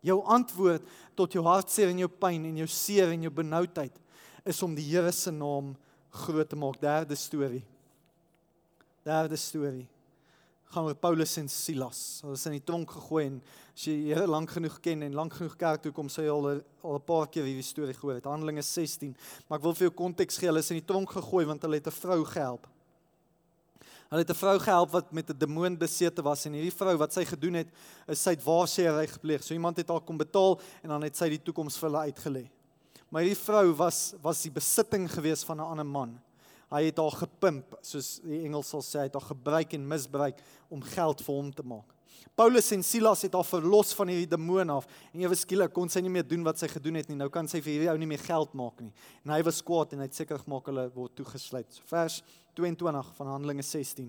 Jou 0.00 0.22
antwoord 0.24 0.82
tot 1.14 1.32
jou 1.32 1.44
hartseer 1.44 1.92
en 1.92 1.98
jou 1.98 2.08
pyn 2.08 2.44
en 2.44 2.56
jou 2.62 2.68
seer 2.68 3.12
en 3.12 3.22
jou 3.22 3.32
benoudheid 3.32 3.96
is 4.48 4.62
om 4.62 4.74
die 4.74 4.86
Here 4.88 5.12
se 5.12 5.30
naam 5.30 5.74
groot 6.10 6.48
te 6.48 6.56
maak. 6.56 6.80
Derde 6.80 7.14
storie. 7.14 7.64
Derde 9.04 9.36
storie 9.36 9.88
gaan 10.70 10.86
oor 10.86 10.94
Paulus 10.94 11.32
en 11.40 11.48
Silas. 11.50 12.20
Hulle 12.22 12.36
is 12.38 12.46
in 12.46 12.54
die 12.54 12.62
tronk 12.62 12.92
gegooi 12.94 13.24
en 13.26 13.38
as 13.74 13.86
jy 13.88 13.96
Here 14.12 14.26
lank 14.30 14.52
genoeg 14.54 14.76
ken 14.84 15.02
en 15.02 15.16
lank 15.18 15.34
genoeg 15.34 15.56
kerk 15.58 15.82
toe 15.82 15.92
kom, 15.94 16.10
sê 16.12 16.28
jy 16.28 16.34
al 16.34 16.60
al 16.86 16.98
'n 16.98 17.06
paar 17.06 17.26
keer 17.26 17.44
hierdie 17.44 17.66
storie 17.66 17.94
gehoor 17.94 18.20
het. 18.20 18.24
Handelinge 18.24 18.62
16. 18.62 19.16
Maar 19.48 19.58
ek 19.58 19.64
wil 19.64 19.74
vir 19.74 19.88
jou 19.88 19.94
konteks 19.94 20.38
gee. 20.38 20.46
Hulle 20.46 20.62
is 20.62 20.70
in 20.70 20.78
die 20.78 20.86
tronk 20.86 21.10
gegooi 21.10 21.44
want 21.44 21.62
hulle 21.62 21.74
het 21.74 21.86
'n 21.86 21.90
vrou 21.90 22.24
gehelp. 22.24 22.66
Hulle 24.10 24.22
het 24.22 24.30
'n 24.30 24.42
vrou 24.42 24.58
gehelp 24.58 24.90
wat 24.90 25.12
met 25.12 25.30
'n 25.30 25.38
demoon 25.38 25.78
besete 25.78 26.22
was 26.22 26.44
en 26.46 26.52
hierdie 26.52 26.78
vrou 26.78 26.96
wat 26.96 27.12
sy 27.12 27.24
gedoen 27.24 27.54
het, 27.54 27.68
is 28.08 28.22
sy 28.22 28.30
het 28.30 28.44
waarseery 28.44 29.06
gepleeg. 29.06 29.42
So 29.42 29.54
iemand 29.54 29.76
het 29.76 29.88
haar 29.88 30.00
kom 30.00 30.16
betaal 30.16 30.60
en 30.82 30.88
dan 30.88 31.02
het 31.02 31.16
sy 31.16 31.28
die 31.28 31.42
toekoms 31.42 31.78
vir 31.78 31.90
hulle 31.90 32.12
uitgelê. 32.12 32.50
Maar 33.08 33.22
hierdie 33.22 33.44
vrou 33.44 33.72
was 33.72 34.14
was 34.22 34.42
die 34.42 34.50
besitting 34.50 35.08
gewees 35.10 35.44
van 35.44 35.56
'n 35.56 35.70
ander 35.70 35.86
man 35.86 36.20
hy 36.70 36.86
het 36.86 37.00
haar 37.02 37.16
gepimp, 37.24 37.74
soos 37.82 38.18
die 38.22 38.44
Engels 38.46 38.70
sal 38.70 38.82
sê, 38.84 39.02
hy 39.02 39.08
het 39.08 39.16
haar 39.18 39.30
gebruik 39.32 39.74
en 39.74 39.88
misbruik 39.90 40.38
om 40.70 40.82
geld 40.92 41.24
vir 41.26 41.34
hom 41.34 41.50
te 41.54 41.66
maak. 41.66 41.96
Paulus 42.36 42.70
en 42.72 42.82
Silas 42.86 43.22
het 43.26 43.34
haar 43.36 43.46
verlos 43.46 43.92
van 43.98 44.10
hierdie 44.12 44.28
demoon 44.30 44.70
af 44.76 44.86
en 45.12 45.24
ewe 45.24 45.36
skielik 45.36 45.72
kon 45.76 45.90
sy 45.92 46.02
nie 46.04 46.12
meer 46.12 46.26
doen 46.26 46.44
wat 46.46 46.60
sy 46.60 46.68
gedoen 46.72 47.00
het 47.00 47.10
nie. 47.10 47.18
Nou 47.20 47.28
kan 47.32 47.48
sy 47.50 47.60
vir 47.60 47.74
hierdie 47.74 47.90
ou 47.92 47.96
nie 48.00 48.08
meer 48.10 48.22
geld 48.24 48.54
maak 48.58 48.80
nie. 48.80 48.92
En 49.24 49.34
hy 49.34 49.40
was 49.46 49.60
kwaad 49.64 49.92
en 49.94 50.02
hy 50.02 50.08
het 50.08 50.20
seker 50.20 50.40
gemaak 50.44 50.70
hulle 50.70 50.86
word 50.94 51.16
toegesluit. 51.18 51.68
So 51.74 51.84
vers 51.90 52.20
22 52.58 53.12
van 53.18 53.34
Handelinge 53.34 53.66
16. 53.66 54.08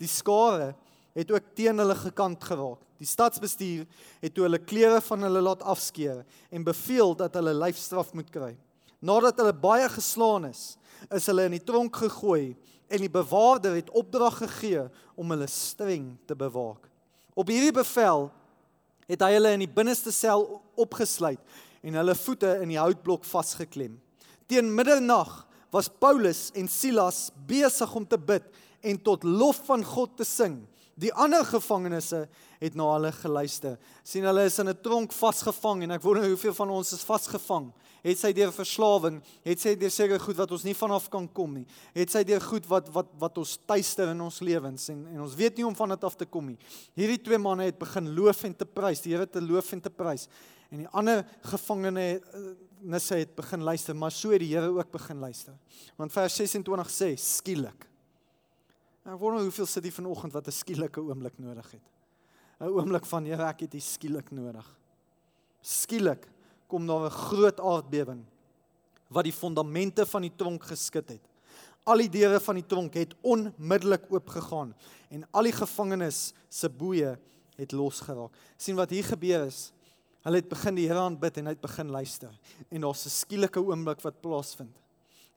Die 0.00 0.08
skare 0.08 0.72
het 1.16 1.30
ook 1.32 1.52
teen 1.58 1.78
hulle 1.82 1.96
gekant 1.98 2.44
geraak. 2.46 2.82
Die 3.00 3.08
stadsbestuur 3.08 3.86
het 4.20 4.34
toe 4.36 4.44
hulle 4.44 4.60
klere 4.60 5.00
van 5.04 5.24
hulle 5.26 5.42
laat 5.42 5.62
afskeer 5.68 6.24
en 6.52 6.66
beveel 6.66 7.16
dat 7.18 7.38
hulle 7.38 7.56
lyfstraf 7.56 8.12
moet 8.16 8.28
kry. 8.32 8.52
Nadat 9.00 9.40
hulle 9.40 9.56
baie 9.56 9.88
geslaan 9.88 10.50
is, 10.50 10.74
is 11.08 11.26
hulle 11.30 11.46
in 11.48 11.56
die 11.56 11.64
tronk 11.64 11.96
gegooi 12.02 12.52
en 12.90 13.00
die 13.00 13.12
bewaarder 13.12 13.78
het 13.78 13.90
opdrag 13.96 14.42
gegee 14.42 14.84
om 15.16 15.32
hulle 15.32 15.48
streng 15.48 16.12
te 16.28 16.36
bewaak. 16.36 16.90
Op 17.34 17.50
hierdie 17.50 17.74
bevel 17.74 18.28
het 19.10 19.22
hy 19.24 19.34
hulle 19.36 19.54
in 19.56 19.64
die 19.64 19.70
binneste 19.70 20.12
sel 20.14 20.46
opgesluit 20.78 21.40
en 21.86 21.96
hulle 21.98 22.16
voete 22.18 22.56
in 22.62 22.72
die 22.72 22.80
houtblok 22.80 23.24
vasgeklem. 23.26 23.96
Teen 24.50 24.70
middernag 24.74 25.44
was 25.74 25.88
Paulus 25.88 26.48
en 26.58 26.68
Silas 26.68 27.28
besig 27.46 27.94
om 27.96 28.06
te 28.06 28.18
bid 28.18 28.46
en 28.82 28.98
tot 29.02 29.24
lof 29.24 29.62
van 29.68 29.84
God 29.86 30.16
te 30.18 30.26
sing. 30.26 30.60
Die 31.00 31.12
ander 31.14 31.46
gevangenes 31.46 32.10
het 32.60 32.74
na 32.74 32.92
hulle 32.92 33.12
geluister. 33.12 33.78
sien 34.04 34.24
hulle 34.24 34.44
is 34.44 34.58
in 34.58 34.68
'n 34.68 34.80
tronk 34.82 35.12
vasgevang 35.12 35.82
en 35.82 35.90
ek 35.90 36.02
wonder 36.02 36.28
hoeveel 36.28 36.54
van 36.54 36.70
ons 36.70 36.92
is 36.92 37.04
vasgevang 37.04 37.72
het 38.04 38.20
sy 38.20 38.30
deur 38.36 38.52
verslawing, 38.54 39.18
het 39.44 39.62
sy 39.62 39.74
deur 39.78 39.92
seker 39.92 40.22
goed 40.22 40.38
wat 40.38 40.54
ons 40.56 40.64
nie 40.66 40.74
vanaf 40.76 41.08
kan 41.12 41.26
kom 41.36 41.58
nie. 41.60 41.66
Het 41.96 42.12
sy 42.12 42.22
deur 42.28 42.42
goed 42.44 42.68
wat 42.70 42.88
wat 42.94 43.10
wat 43.20 43.40
ons 43.42 43.56
tuister 43.68 44.12
in 44.14 44.22
ons 44.24 44.40
lewens 44.44 44.88
en 44.92 45.02
en 45.12 45.26
ons 45.26 45.36
weet 45.36 45.60
nie 45.60 45.66
om 45.66 45.76
van 45.76 45.94
dit 45.94 46.06
af 46.08 46.16
te 46.16 46.28
kom 46.28 46.50
nie. 46.52 46.58
Hierdie 46.98 47.20
twee 47.26 47.40
manne 47.40 47.68
het 47.68 47.78
begin 47.80 48.10
loof 48.16 48.44
en 48.48 48.56
te 48.56 48.68
prys, 48.68 49.04
die 49.04 49.14
Here 49.14 49.28
te 49.28 49.42
loof 49.42 49.72
en 49.76 49.84
te 49.84 49.92
prys. 49.92 50.28
En 50.70 50.84
die 50.84 50.90
ander 50.94 51.24
gevangene 51.50 52.06
nisse 52.80 53.18
het 53.18 53.32
begin 53.36 53.64
luister, 53.66 53.96
maar 53.96 54.12
so 54.14 54.30
het 54.32 54.40
die 54.40 54.52
Here 54.54 54.70
ook 54.70 54.92
begin 54.92 55.20
luister. 55.20 55.56
Want 55.98 56.14
vers 56.14 56.36
26 56.40 56.92
sê 56.94 57.12
skielik. 57.18 57.88
Ek 59.04 59.18
wonder 59.18 59.42
hoeveel 59.42 59.66
sit 59.66 59.84
hier 59.84 59.96
vanoggend 59.96 60.32
wat 60.32 60.46
'n 60.46 60.52
skielike 60.52 61.00
oomblik 61.00 61.38
nodig 61.38 61.72
het. 61.72 61.99
'n 62.60 62.68
Oomblik 62.68 63.06
van 63.08 63.24
Here, 63.24 63.46
ek 63.48 63.64
het 63.64 63.72
dit 63.72 63.82
skielik 63.82 64.28
nodig. 64.36 64.66
Skielik 65.64 66.26
kom 66.68 66.86
daar 66.86 67.06
'n 67.08 67.10
groot 67.10 67.60
aardbewing 67.60 68.24
wat 69.08 69.24
die 69.24 69.32
fondamente 69.32 70.06
van 70.06 70.22
die 70.22 70.36
tronk 70.36 70.62
geskit 70.62 71.08
het. 71.08 71.24
Al 71.84 71.96
die 71.96 72.08
deure 72.08 72.40
van 72.40 72.54
die 72.54 72.66
tronk 72.66 72.94
het 72.94 73.14
onmiddellik 73.22 74.04
oopgegaan 74.12 74.74
en 75.10 75.24
al 75.32 75.42
die 75.42 75.52
gevangenes 75.52 76.34
se 76.48 76.68
boeye 76.68 77.18
het 77.56 77.72
losgeraak. 77.72 78.30
sien 78.56 78.76
wat 78.76 78.90
hier 78.90 79.04
gebeur 79.04 79.46
is. 79.46 79.72
Hulle 80.22 80.36
het 80.36 80.48
begin 80.48 80.74
die 80.74 80.86
Here 80.86 81.00
aanbid 81.00 81.36
en 81.36 81.46
hy 81.46 81.52
het 81.52 81.60
begin 81.60 81.90
luister 81.90 82.38
en 82.70 82.80
daar's 82.80 83.06
'n 83.06 83.08
skielike 83.08 83.60
oomblik 83.60 84.00
wat 84.02 84.20
plaasvind. 84.20 84.76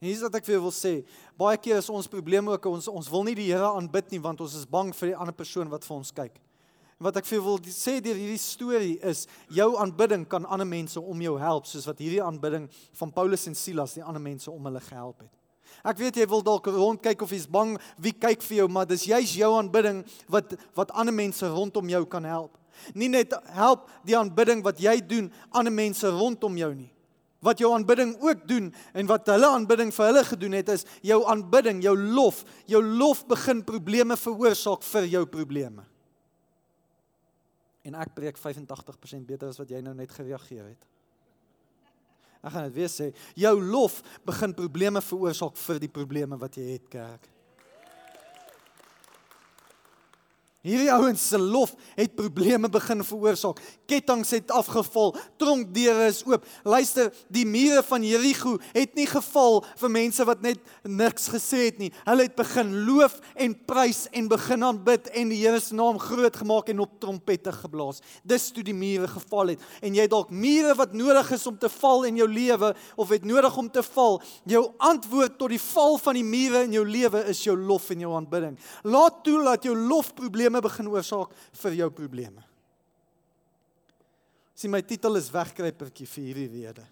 En 0.00 0.08
hier's 0.08 0.20
wat 0.20 0.34
ek 0.34 0.44
vir 0.44 0.54
jou 0.54 0.62
wil 0.62 0.72
sê, 0.72 1.06
baie 1.36 1.56
keer 1.56 1.76
is 1.76 1.88
ons 1.88 2.06
probleem 2.06 2.48
ook 2.48 2.66
ons 2.66 2.88
ons 2.88 3.08
wil 3.08 3.24
nie 3.24 3.34
die 3.34 3.50
Here 3.52 3.72
aanbid 3.72 4.10
nie 4.10 4.20
want 4.20 4.40
ons 4.40 4.54
is 4.54 4.66
bang 4.66 4.94
vir 4.94 5.08
die 5.08 5.16
ander 5.16 5.34
persoon 5.34 5.68
wat 5.70 5.84
vir 5.84 5.96
ons 5.96 6.12
kyk 6.12 6.43
wat 7.02 7.16
ek 7.18 7.26
vir 7.26 7.42
wil 7.42 7.58
sê 7.74 7.98
deur 8.02 8.18
hierdie 8.18 8.40
storie 8.40 8.98
is 9.02 9.24
jou 9.52 9.74
aanbidding 9.82 10.26
kan 10.30 10.46
ander 10.46 10.68
mense 10.68 11.00
om 11.00 11.22
jou 11.22 11.36
help 11.40 11.66
soos 11.66 11.86
wat 11.90 12.02
hierdie 12.02 12.22
aanbidding 12.22 12.68
van 13.00 13.12
Paulus 13.14 13.48
en 13.50 13.56
Silas 13.58 13.96
die 13.98 14.04
ander 14.04 14.22
mense 14.22 14.50
om 14.50 14.68
hulle 14.68 14.82
gehelp 14.84 15.24
het. 15.24 15.32
Ek 15.84 15.98
weet 15.98 16.16
jy 16.20 16.26
wil 16.30 16.44
dalk 16.44 16.68
rond 16.70 17.00
kyk 17.02 17.24
of 17.24 17.32
jy's 17.34 17.48
bang 17.50 17.74
wie 18.00 18.14
kyk 18.14 18.44
vir 18.46 18.62
jou, 18.62 18.68
maar 18.70 18.86
dis 18.88 19.08
juis 19.10 19.34
jou 19.36 19.50
aanbidding 19.58 20.04
wat 20.32 20.54
wat 20.78 20.92
ander 20.94 21.14
mense 21.14 21.48
rondom 21.50 21.90
jou 21.90 22.04
kan 22.08 22.24
help. 22.28 22.54
Nie 22.94 23.10
net 23.10 23.34
help 23.54 23.88
die 24.06 24.16
aanbidding 24.18 24.62
wat 24.64 24.80
jy 24.82 24.98
doen 25.02 25.30
ander 25.52 25.74
mense 25.74 26.08
rondom 26.10 26.56
jou 26.58 26.72
nie. 26.74 26.90
Wat 27.44 27.60
jou 27.60 27.68
aanbidding 27.76 28.14
ook 28.24 28.46
doen 28.48 28.70
en 28.96 29.08
wat 29.10 29.28
hulle 29.28 29.50
aanbidding 29.52 29.90
vir 29.92 30.06
hulle 30.08 30.22
gedoen 30.24 30.56
het 30.56 30.70
is 30.72 30.86
jou 31.04 31.20
aanbidding, 31.28 31.82
jou 31.84 31.96
lof, 31.96 32.40
jou 32.70 32.80
lof 32.80 33.26
begin 33.28 33.60
probleme 33.66 34.16
veroorsaak 34.16 34.86
vir 34.94 35.10
jou 35.18 35.26
probleme. 35.28 35.84
En 37.84 37.98
ek 38.00 38.14
preek 38.16 38.40
85% 38.40 39.28
beter 39.28 39.50
as 39.52 39.60
wat 39.60 39.70
jy 39.70 39.82
nou 39.84 39.94
net 39.96 40.12
gereageer 40.14 40.70
het. 40.72 40.90
Ek 42.44 42.52
gaan 42.52 42.66
dit 42.68 42.76
weer 42.76 42.90
sê, 42.92 43.10
jou 43.40 43.54
lof 43.60 44.02
begin 44.24 44.52
probleme 44.56 45.00
veroorsaak 45.00 45.56
vir 45.56 45.80
die 45.80 45.92
probleme 45.92 46.36
wat 46.40 46.58
jy 46.60 46.74
het, 46.74 46.88
kerk. 46.92 47.30
Hierdie 50.64 50.88
ouens 50.88 51.20
se 51.28 51.36
lof 51.36 51.74
het 51.92 52.14
probleme 52.16 52.70
begin 52.72 53.02
veroorsaak. 53.04 53.58
Kettinge 53.84 54.24
het 54.32 54.52
afgeval, 54.54 55.10
tronkdeure 55.36 56.06
is 56.08 56.22
oop. 56.24 56.46
Luister, 56.64 57.10
die 57.28 57.44
mure 57.44 57.82
van 57.84 58.04
Jerigo 58.06 58.54
het 58.72 58.94
nie 58.96 59.04
geval 59.04 59.60
vir 59.82 59.92
mense 59.92 60.24
wat 60.24 60.40
net 60.40 60.62
niks 60.88 61.28
gesê 61.34 61.66
het 61.66 61.82
nie. 61.82 61.90
Hulle 62.06 62.24
het 62.24 62.36
begin 62.38 62.72
loof 62.86 63.18
en 63.36 63.52
prys 63.68 64.06
en 64.16 64.30
begin 64.32 64.64
aanbid 64.64 65.10
en 65.12 65.34
die 65.34 65.42
Here 65.44 65.60
se 65.60 65.76
naam 65.76 65.98
groot 66.00 66.38
gemaak 66.40 66.70
en 66.72 66.80
op 66.80 66.94
trompette 67.02 67.52
geblaas. 67.52 68.00
Dis 68.24 68.48
toe 68.56 68.64
die 68.64 68.72
mure 68.72 69.10
geval 69.12 69.52
het. 69.52 69.68
En 69.84 69.92
jy 69.92 70.08
dalk 70.08 70.32
mure 70.32 70.72
wat 70.80 70.96
nodig 70.96 71.34
is 71.36 71.44
om 71.50 71.60
te 71.60 71.68
val 71.76 72.08
in 72.08 72.22
jou 72.22 72.30
lewe 72.30 72.72
of 72.96 73.12
het 73.12 73.28
nodig 73.28 73.60
om 73.60 73.68
te 73.68 73.84
val. 73.84 74.16
Jou 74.48 74.64
antwoord 74.80 75.36
tot 75.36 75.52
die 75.52 75.60
val 75.60 76.00
van 76.00 76.16
die 76.16 76.24
mure 76.24 76.64
in 76.64 76.72
jou 76.78 76.86
lewe 76.88 77.26
is 77.28 77.44
jou 77.44 77.58
lof 77.60 77.92
en 77.92 78.08
jou 78.08 78.16
aanbidding. 78.16 78.56
Laat 78.88 79.20
toe 79.28 79.42
dat 79.44 79.68
jou 79.68 79.76
lof 79.76 80.14
probleme 80.16 80.53
probleme 80.54 80.62
begin 80.62 80.88
oorsaak 80.88 81.32
vir 81.62 81.74
jou 81.80 81.90
probleme. 81.90 82.42
Sien 84.54 84.70
my 84.70 84.82
titel 84.82 85.16
is 85.18 85.32
wegkruipertjie 85.34 86.06
vir 86.06 86.24
hierdie 86.24 86.48
rede. 86.62 86.84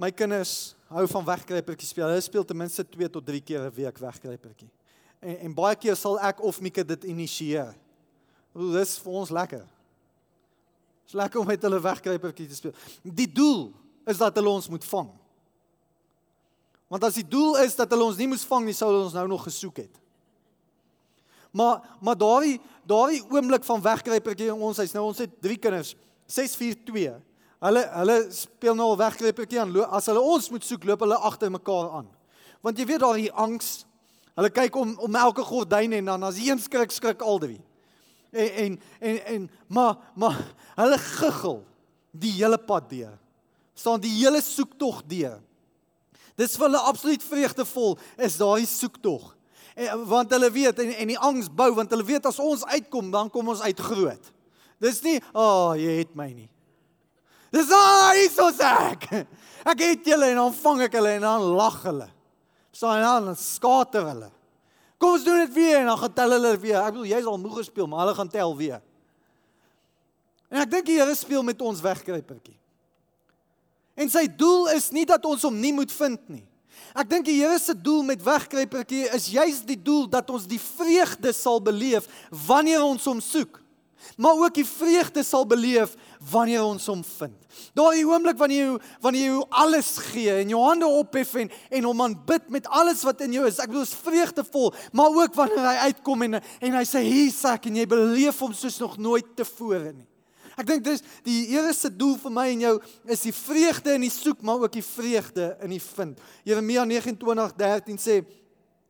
My 0.00 0.10
kinders 0.10 0.74
hou 0.88 1.04
van 1.06 1.26
wegkruipertjie 1.26 1.88
speel. 1.88 2.08
Hulle 2.08 2.22
speel 2.24 2.44
ten 2.44 2.56
minste 2.56 2.84
2 2.84 3.10
tot 3.12 3.26
3 3.26 3.40
keer 3.40 3.66
'n 3.68 3.74
week 3.74 3.98
wegkruipertjie. 3.98 4.70
En 5.20 5.36
en 5.36 5.54
baie 5.54 5.76
keer 5.76 5.96
sal 5.96 6.18
ek 6.18 6.40
of 6.40 6.60
Mieke 6.60 6.84
dit 6.84 7.04
initieer. 7.04 7.74
Hoe 8.52 8.72
dis 8.72 8.98
vir 8.98 9.12
ons 9.12 9.30
lekker. 9.30 9.66
Dis 11.04 11.12
lekker 11.12 11.40
om 11.40 11.46
met 11.46 11.62
hulle 11.62 11.80
wegkruipertjie 11.80 12.48
te 12.48 12.54
speel. 12.54 12.72
Die 13.02 13.32
doel 13.32 13.72
is 14.06 14.16
dat 14.16 14.34
hulle 14.34 14.48
ons 14.48 14.68
moet 14.68 14.84
vang. 14.84 15.10
Want 16.88 17.04
as 17.04 17.14
die 17.14 17.28
doel 17.28 17.56
is 17.56 17.76
dat 17.76 17.90
hulle 17.90 18.04
ons 18.04 18.16
nie 18.16 18.26
moes 18.26 18.44
vang 18.44 18.64
nie, 18.64 18.74
sou 18.74 18.88
hulle 18.88 19.04
ons 19.04 19.12
nou 19.12 19.28
nog 19.28 19.44
gesoek 19.44 19.76
het. 19.76 20.00
Maar 21.50 21.82
maar 22.00 22.16
daai 22.18 22.60
daai 22.86 23.22
oomblik 23.30 23.64
van 23.64 23.82
wegkruipertjie 23.82 24.50
in 24.52 24.62
ons 24.62 24.76
huis. 24.76 24.92
Nou 24.92 25.04
ons 25.10 25.18
het 25.18 25.30
drie 25.42 25.58
kinders. 25.58 25.94
642. 26.26 27.18
Hulle 27.60 27.84
hulle 27.92 28.16
speel 28.32 28.74
nou 28.74 28.92
al 28.92 29.00
wegkruipertjie 29.00 29.60
aan. 29.60 29.74
As 29.90 30.08
hulle 30.10 30.20
ons 30.20 30.50
moet 30.50 30.64
soek, 30.64 30.84
loop 30.84 31.02
hulle 31.04 31.18
agter 31.30 31.50
mekaar 31.52 31.90
aan. 32.00 32.08
Want 32.64 32.78
jy 32.78 32.86
weet 32.88 33.02
daai 33.02 33.30
angs. 33.30 33.80
Hulle 34.38 34.52
kyk 34.54 34.76
om 34.78 34.94
om 35.02 35.18
elke 35.20 35.44
gordyn 35.44 35.98
en 35.98 36.12
dan 36.12 36.28
as 36.28 36.38
een 36.40 36.60
skrik 36.62 36.94
skrik 36.94 37.22
al 37.22 37.42
drie. 37.42 37.60
En 38.30 38.50
en 38.64 38.78
en, 39.00 39.18
en 39.34 39.50
maar 39.66 39.96
maar 40.14 40.38
hulle 40.76 40.98
guggel 40.98 41.64
die 42.10 42.32
hele 42.38 42.58
pad 42.58 42.90
deur. 42.90 43.18
staan 43.74 44.00
die 44.00 44.12
hele 44.12 44.42
soektog 44.44 45.02
deur. 45.08 45.38
Dis 46.36 46.56
vir 46.56 46.68
hulle 46.68 46.80
absoluut 46.88 47.22
vreugdevol 47.24 47.98
is 48.20 48.36
daai 48.40 48.66
soektog. 48.68 49.34
En, 49.80 50.04
want 50.08 50.32
hulle 50.34 50.50
weet 50.52 50.82
en 50.82 50.92
en 50.92 51.12
die 51.14 51.18
angs 51.18 51.48
bou 51.48 51.70
want 51.78 51.92
hulle 51.94 52.04
weet 52.04 52.26
as 52.28 52.40
ons 52.42 52.66
uitkom 52.68 53.10
dan 53.12 53.30
kom 53.32 53.48
ons 53.48 53.62
uit 53.64 53.80
groot. 53.80 54.32
Dis 54.80 55.02
nie, 55.02 55.20
"Ag, 55.32 55.34
oh, 55.34 55.76
jy 55.76 55.98
het 56.00 56.14
my 56.14 56.32
nie." 56.32 56.50
Dis 57.50 57.70
ah, 57.74 58.14
is 58.14 58.34
so 58.34 58.50
sak. 58.54 59.08
Ek 59.66 59.80
het 59.82 60.06
julle 60.06 60.30
en 60.30 60.36
dan 60.36 60.52
vang 60.54 60.82
ek 60.86 60.92
hulle 60.92 61.16
en 61.18 61.24
dan 61.26 61.42
lag 61.58 61.82
hulle. 61.82 62.06
Staan 62.72 63.02
dan 63.02 63.32
en 63.32 63.36
skater 63.36 64.06
hulle. 64.06 64.30
Kom 65.00 65.16
ons 65.16 65.24
doen 65.24 65.40
dit 65.42 65.52
weer 65.54 65.80
en 65.80 65.86
dan 65.90 65.98
gaan 65.98 66.12
tel 66.12 66.30
hulle 66.36 66.52
weer. 66.60 66.78
Ek 66.78 66.94
bedoel 66.94 67.10
jy's 67.10 67.26
al 67.26 67.40
moeg 67.42 67.56
gespeel, 67.58 67.88
maar 67.90 68.04
hulle 68.04 68.14
gaan 68.14 68.30
tel 68.30 68.56
weer. 68.56 68.80
En 70.50 70.62
ek 70.62 70.70
dink 70.70 70.86
die 70.86 70.98
Here 71.00 71.14
speel 71.14 71.42
met 71.46 71.60
ons 71.62 71.82
wegkruipertjie. 71.82 72.56
En 74.00 74.10
sy 74.12 74.26
doel 74.28 74.70
is 74.76 74.90
nie 74.94 75.04
dat 75.08 75.24
ons 75.26 75.42
hom 75.42 75.56
nie 75.60 75.72
moet 75.74 75.92
vind 75.92 76.28
nie. 76.28 76.46
Ek 76.94 77.08
dink 77.10 77.26
die 77.28 77.38
Here 77.40 77.58
se 77.58 77.74
doel 77.74 78.02
met 78.08 78.22
wegkruipertjie 78.24 79.08
is 79.14 79.30
juis 79.30 79.62
die 79.66 79.78
doel 79.78 80.08
dat 80.10 80.30
ons 80.30 80.48
die 80.50 80.60
vreugde 80.60 81.32
sal 81.36 81.60
beleef 81.62 82.08
wanneer 82.46 82.82
ons 82.82 83.04
hom 83.06 83.20
soek. 83.24 83.60
Maar 84.16 84.32
ook 84.32 84.54
die 84.54 84.66
vreugde 84.66 85.22
sal 85.22 85.46
beleef 85.46 85.94
wanneer 86.30 86.64
ons 86.64 86.86
hom 86.86 87.02
vind. 87.04 87.36
Daai 87.76 88.04
oomblik 88.04 88.38
wanneer 88.40 88.64
jy 88.64 88.78
wanneer 89.04 89.26
jy 89.28 89.40
alles 89.62 89.90
gee 90.10 90.34
en 90.42 90.52
jou 90.52 90.60
hande 90.64 90.88
ophef 90.88 91.34
en 91.40 91.50
en 91.50 91.88
hom 91.88 92.04
aanbid 92.04 92.48
met 92.52 92.68
alles 92.68 93.04
wat 93.06 93.20
in 93.24 93.38
jou 93.38 93.46
is. 93.48 93.60
Ek 93.62 93.70
bedoel 93.72 93.86
is 93.86 93.96
vreugdevol, 94.04 94.72
maar 94.92 95.16
ook 95.22 95.36
wanneer 95.38 95.66
hy 95.68 95.90
uitkom 95.90 96.26
en 96.28 96.40
en 96.40 96.78
hy 96.80 96.84
sê 96.88 97.04
hier's 97.04 97.42
ek 97.48 97.70
en 97.70 97.80
jy 97.80 97.86
beleef 97.90 98.40
hom 98.44 98.56
soos 98.56 98.80
nog 98.82 98.98
nooit 98.98 99.36
tevore 99.36 99.92
nie. 99.92 100.09
Ek 100.60 100.68
dink 100.68 100.84
dis 100.84 101.00
die 101.24 101.38
Here 101.48 101.72
se 101.72 101.88
doel 101.88 102.18
vir 102.20 102.34
my 102.34 102.46
en 102.52 102.66
jou 102.66 102.74
is 103.08 103.24
die 103.24 103.32
vreugde 103.32 103.94
in 103.96 104.04
die 104.04 104.12
soek, 104.12 104.42
maar 104.44 104.66
ook 104.66 104.76
die 104.76 104.84
vreugde 104.84 105.54
in 105.64 105.72
die 105.72 105.80
vind. 105.80 106.20
Jeremia 106.44 106.84
29:13 106.84 107.96
sê: 108.00 108.20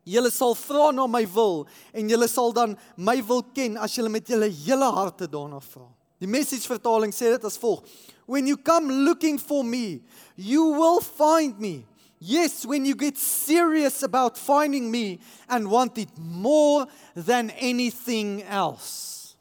"Julle 0.05 0.31
sal 0.35 0.57
vra 0.59 0.91
na 0.93 1.07
my 1.07 1.23
wil 1.35 1.67
en 1.95 2.09
julle 2.09 2.29
sal 2.29 2.53
dan 2.53 2.77
my 2.97 3.21
wil 3.23 3.45
ken 3.55 3.77
as 3.77 3.95
julle 3.95 4.11
met 4.11 4.27
julle 4.27 4.51
hele 4.51 4.91
harte 4.91 5.29
daarna 5.29 5.61
vra." 5.61 5.87
Die 6.19 6.29
message 6.29 6.67
vertaling 6.67 7.15
sê 7.15 7.31
dit 7.31 7.45
as 7.45 7.59
volg: 7.59 7.85
"When 8.27 8.47
you 8.47 8.57
come 8.57 8.93
looking 9.05 9.39
for 9.39 9.63
me, 9.63 10.03
you 10.37 10.73
will 10.75 11.01
find 11.01 11.59
me." 11.61 11.87
Yes, 12.23 12.67
when 12.67 12.85
you 12.85 12.95
get 12.95 13.17
serious 13.17 14.03
about 14.03 14.37
finding 14.37 14.91
me 14.91 15.21
and 15.49 15.71
want 15.71 15.97
it 15.97 16.11
more 16.19 16.87
than 17.15 17.49
anything 17.51 18.43
else. 18.43 19.37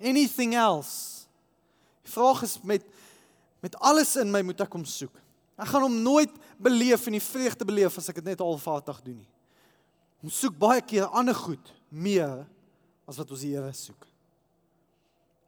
Anything 0.00 0.54
else. 0.54 1.15
Die 2.06 2.14
vraag 2.14 2.44
is 2.46 2.60
met 2.62 2.86
met 3.64 3.74
alles 3.82 4.12
in 4.20 4.28
my 4.30 4.42
moet 4.46 4.60
ek 4.62 4.74
hom 4.76 4.84
soek. 4.86 5.14
Ek 5.58 5.70
gaan 5.72 5.82
hom 5.86 5.94
nooit 6.04 6.30
beleef 6.62 7.06
en 7.08 7.16
die 7.16 7.24
vreugde 7.24 7.66
beleef 7.66 7.96
as 7.98 8.10
ek 8.12 8.20
dit 8.20 8.28
net 8.28 8.42
halfvaardig 8.44 9.00
doen 9.02 9.16
nie. 9.24 9.30
Ons 10.22 10.38
soek 10.44 10.54
baie 10.60 10.84
keer 10.84 11.08
ander 11.08 11.34
goed 11.34 11.72
meer 11.90 12.44
as 13.08 13.18
wat 13.18 13.32
ons 13.32 13.42
die 13.42 13.54
Here 13.56 13.72
soek. 13.74 14.06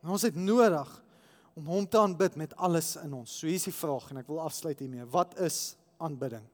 En 0.03 0.15
ons 0.17 0.25
het 0.27 0.35
nodig 0.35 0.91
om 1.59 1.71
hom 1.71 1.87
te 1.87 2.01
aanbid 2.01 2.41
met 2.41 2.57
alles 2.57 2.95
in 3.05 3.15
ons. 3.21 3.31
So 3.31 3.47
hier 3.47 3.61
is 3.61 3.69
die 3.69 3.77
vraag 3.77 4.11
en 4.11 4.23
ek 4.25 4.33
wil 4.33 4.43
afsluit 4.43 4.81
hiermee. 4.83 5.07
Wat 5.13 5.39
is 5.45 5.77
aanbidding? 6.03 6.45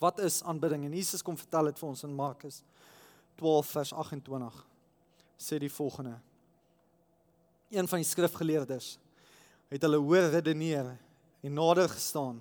Wat 0.00 0.24
is 0.24 0.40
aanbidding? 0.48 0.86
En 0.86 0.96
Jesus 0.96 1.24
kom 1.26 1.36
vertel 1.36 1.72
dit 1.72 1.80
vir 1.82 1.90
ons 1.90 2.06
in 2.06 2.16
Markus 2.16 2.62
12 3.42 3.76
vers 3.76 3.94
28. 4.06 4.60
Sê 5.42 5.58
die 5.60 5.72
volgende: 5.72 6.16
een 7.72 7.88
van 7.88 8.02
die 8.02 8.08
skrifgeleerdes 8.08 8.98
het 9.72 9.82
hulle 9.86 10.00
hoor 10.00 10.28
redeneer 10.32 10.92
en 11.42 11.56
nader 11.56 11.88
gestaan. 11.88 12.40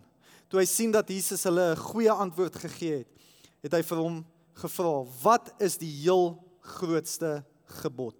Toe 0.51 0.59
hy 0.59 0.67
sien 0.67 0.91
dat 0.91 1.09
Jesus 1.09 1.43
hulle 1.47 1.71
'n 1.71 1.79
goeie 1.79 2.11
antwoord 2.11 2.55
gegee 2.55 2.97
het, 3.03 3.07
het 3.63 3.73
hy 3.73 3.83
vir 3.83 3.97
hom 3.97 4.25
gevra: 4.53 5.05
"Wat 5.23 5.53
is 5.59 5.77
die 5.77 5.91
heel 6.03 6.37
grootste 6.59 7.43
gebod?" 7.81 8.15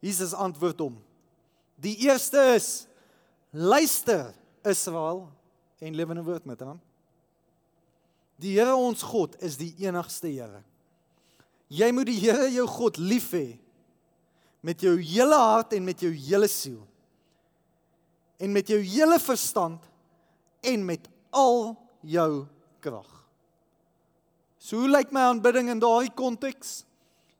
Jesus 0.00 0.32
antwoord 0.32 0.78
hom: 0.78 0.96
"Die 1.76 1.96
eerste 1.96 2.54
is: 2.56 2.86
Luister, 3.52 4.34
Israel, 4.64 5.28
en 5.78 5.94
lewende 5.94 6.22
woord 6.22 6.44
met 6.44 6.60
hom. 6.60 6.80
Die 8.40 8.56
Here 8.58 8.74
ons 8.76 9.02
God 9.02 9.36
is 9.44 9.56
die 9.56 9.72
enigste 9.84 10.28
Here. 10.28 10.62
Jy 11.72 11.90
moet 11.92 12.10
die 12.10 12.20
Here 12.20 12.48
jou 12.52 12.66
God 12.68 13.00
lief 13.00 13.30
hê 13.36 13.58
met 14.66 14.82
jou 14.82 14.96
hele 14.98 15.36
hart 15.38 15.76
en 15.76 15.84
met 15.84 16.00
jou 16.00 16.10
hele 16.10 16.48
siel 16.50 16.80
en 18.36 18.52
met 18.52 18.68
jou 18.68 18.80
hele 18.80 19.18
verstand 19.22 19.82
en 20.66 20.84
met 20.84 21.08
al 21.30 21.76
jou 22.06 22.46
krag. 22.84 23.08
So 24.58 24.82
hoe 24.82 24.90
lyk 24.90 25.12
my 25.14 25.28
aanbidding 25.30 25.70
in 25.70 25.80
daardie 25.82 26.12
konteks? 26.16 26.82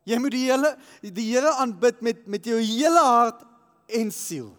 Jy 0.07 0.19
moet 0.23 0.31
die 0.31 0.45
hele 0.47 0.71
die 1.03 1.27
Here 1.33 1.51
aanbid 1.59 1.99
met 2.05 2.23
met 2.31 2.45
jou 2.47 2.59
hele 2.61 3.03
hart 3.03 3.43
en 3.99 4.11
siel. 4.11 4.53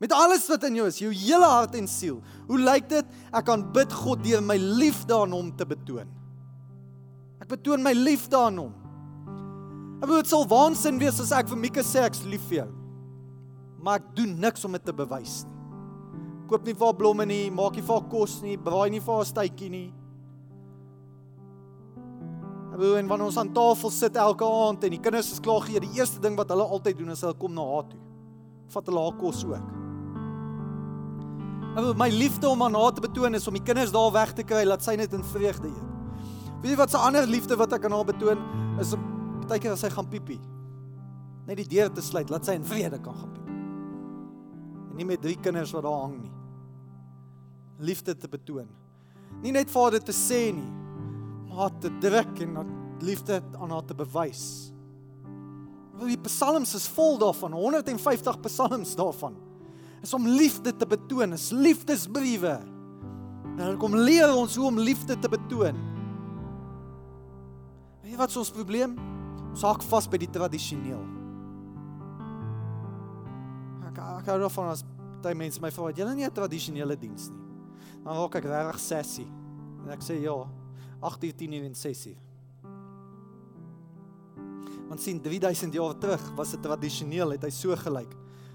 Met 0.00 0.12
alles 0.16 0.46
wat 0.48 0.64
in 0.68 0.78
jou 0.80 0.86
is, 0.88 1.00
jou 1.00 1.12
hele 1.12 1.48
hart 1.48 1.74
en 1.76 1.88
siel. 1.88 2.20
Hoe 2.48 2.58
lyk 2.60 2.88
dit? 2.88 3.16
Ek 3.36 3.48
aanbid 3.52 3.92
God 3.92 4.22
deur 4.24 4.44
my 4.44 4.56
liefde 4.56 5.16
aan 5.16 5.32
hom 5.36 5.50
te 5.56 5.66
betoon. 5.68 6.08
Ek 7.40 7.48
betoon 7.48 7.84
my 7.84 7.92
liefde 7.96 8.36
aan 8.36 8.60
hom. 8.60 8.76
Ek 10.00 10.06
bedoel 10.06 10.22
dit 10.22 10.32
sal 10.32 10.46
waansin 10.48 11.00
wees 11.00 11.20
as 11.20 11.32
ek 11.36 11.48
vir 11.50 11.60
Mika 11.60 11.84
sê 11.84 12.06
ek's 12.06 12.24
lief 12.28 12.44
vir 12.48 12.62
jou. 12.62 12.70
Maar 13.80 14.00
ek 14.00 14.10
doen 14.18 14.34
niks 14.40 14.64
om 14.64 14.76
dit 14.76 14.84
te 14.84 14.94
bewys 14.96 15.42
nie. 15.48 15.56
Koop 16.50 16.66
nie 16.66 16.74
vir 16.74 16.88
haar 16.88 16.98
blomme 16.98 17.26
nie, 17.30 17.44
maak 17.54 17.76
nie 17.78 17.84
vir 17.86 17.94
haar 17.94 18.08
kos 18.10 18.40
nie, 18.42 18.56
braai 18.58 18.90
nie 18.90 19.00
vir 19.00 19.20
haar 19.20 19.28
stytjie 19.28 19.70
nie. 19.70 19.88
En 22.80 23.10
wanneer 23.10 23.26
ons 23.28 23.38
aan 23.38 23.52
tafel 23.54 23.92
sit 23.92 24.16
elke 24.18 24.46
aand 24.46 24.86
en 24.86 24.94
die 24.94 25.02
kinders 25.02 25.30
is 25.34 25.42
klaar 25.42 25.62
gee, 25.66 25.82
die 25.82 26.00
eerste 26.00 26.20
ding 26.22 26.36
wat 26.38 26.50
hulle 26.50 26.64
altyd 26.64 26.98
doen 26.98 27.12
is 27.14 27.22
hulle 27.24 27.36
kom 27.38 27.54
na 27.54 27.66
haar 27.68 27.86
toe. 27.90 28.00
Vat 28.74 28.90
hulle 28.90 29.04
haar 29.04 29.18
kos 29.20 29.44
ook. 29.46 29.76
En 31.70 31.90
my 32.00 32.08
liefde 32.10 32.48
om 32.48 32.64
aan 32.66 32.74
haar 32.74 32.94
te 32.96 33.04
betoon 33.04 33.38
is 33.38 33.46
om 33.46 33.54
die 33.54 33.62
kinders 33.62 33.92
daar 33.94 34.10
weg 34.12 34.32
te 34.34 34.46
kry 34.46 34.64
laat 34.66 34.82
sy 34.82 34.96
net 34.98 35.12
in 35.14 35.22
vreugde 35.32 35.70
eet. 35.70 35.90
Weet 36.62 36.72
jy 36.72 36.76
wat 36.76 36.92
'n 36.94 37.06
ander 37.08 37.26
liefde 37.26 37.56
wat 37.56 37.72
ek 37.72 37.84
aan 37.84 37.94
haar 37.94 38.08
betoon 38.10 38.40
is 38.80 38.92
om 38.92 39.00
baie 39.46 39.60
keer 39.60 39.72
as 39.72 39.80
sy 39.80 39.90
gaan 39.90 40.08
piepie 40.08 40.40
net 41.50 41.56
die 41.56 41.68
deur 41.76 41.90
te 41.90 42.02
sluit 42.04 42.30
laat 42.30 42.46
sy 42.46 42.54
in 42.54 42.64
vrede 42.64 43.00
kan 43.02 43.14
gaan 43.14 43.30
piepie. 43.32 43.39
Nie 45.00 45.08
met 45.08 45.22
drie 45.24 45.38
kinders 45.40 45.72
wat 45.72 45.86
daar 45.86 46.02
hang 46.02 46.18
nie. 46.20 46.32
Liefde 47.88 48.12
te 48.12 48.28
betoon. 48.28 48.68
Nie 49.40 49.54
net 49.56 49.70
vir 49.72 49.86
haar 49.86 50.02
te 50.04 50.12
sê 50.12 50.50
nie, 50.52 50.66
maar 51.48 51.72
te 51.80 51.88
druk 52.02 52.42
en 52.44 52.58
liefde 53.00 53.38
aan 53.56 53.72
haar 53.72 53.86
te 53.88 53.96
bewys. 53.96 54.42
Die 56.00 56.18
psalms 56.24 56.74
is 56.76 56.88
vol 56.92 57.16
daarvan, 57.20 57.56
150 57.56 58.40
psalms 58.44 58.92
daarvan. 58.96 59.38
Is 60.04 60.12
om 60.16 60.28
liefde 60.28 60.72
te 60.76 60.88
betoon, 60.88 61.32
is 61.36 61.48
liefdesbriewe. 61.52 62.58
En 63.60 63.78
kom 63.80 63.96
leer 63.96 64.32
ons 64.32 64.56
hoe 64.56 64.66
om 64.68 64.80
liefde 64.80 65.16
te 65.16 65.28
betoon. 65.32 65.80
Weet 68.00 68.12
jy 68.12 68.20
wat 68.20 68.36
ons 68.36 68.52
probleem? 68.52 68.96
Ons 69.50 69.64
hak 69.64 69.84
vas 69.88 70.08
by 70.08 70.20
die 70.20 70.30
tradisioneel. 70.32 71.19
Ek 74.20 74.26
hou 74.28 74.36
daarvan 74.42 74.68
as 74.74 74.82
baie 75.24 75.36
mense 75.36 75.60
my 75.60 75.70
vra, 75.72 75.90
"Jy 75.92 76.04
het 76.04 76.16
nie 76.16 76.24
'n 76.24 76.32
tradisionele 76.32 76.96
diens 76.96 77.30
nie." 77.30 77.40
Dan 78.04 78.16
raak 78.16 78.34
ek 78.36 78.44
regtig 78.44 78.80
sessie. 78.80 79.28
En 79.84 79.90
ek 79.90 80.00
sê 80.00 80.20
ja, 80.20 80.46
8 81.02 81.24
uur 81.24 81.34
10 81.34 81.52
uur 81.52 81.64
en 81.64 81.74
6 81.74 82.06
uur. 82.06 82.16
Want 84.88 85.00
sien 85.00 85.20
3000 85.20 85.72
jaar 85.72 85.94
terug 85.98 86.32
was 86.36 86.50
dit 86.50 86.62
tradisioneel, 86.62 87.30
het 87.30 87.42
hy 87.42 87.50
so 87.50 87.76
gelyk. 87.76 88.14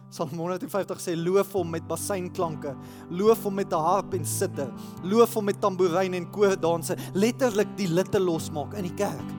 Psalm 0.10 0.30
150 0.30 0.99
sê 1.01 1.15
loof 1.15 1.54
hom 1.54 1.69
met 1.69 1.88
bassynklanke, 1.88 2.75
loof 3.10 3.43
hom 3.43 3.56
met 3.56 3.73
'n 3.73 3.86
harp 3.89 4.13
en 4.13 4.25
sitte, 4.25 4.71
loof 5.04 5.34
hom 5.34 5.45
met 5.45 5.62
tamboerijn 5.62 6.13
en 6.13 6.30
koordanse, 6.32 6.95
letterlik 7.13 7.78
die 7.78 7.88
litte 7.88 8.19
losmaak 8.19 8.73
in 8.73 8.84
die 8.84 8.93
kerk. 8.93 9.35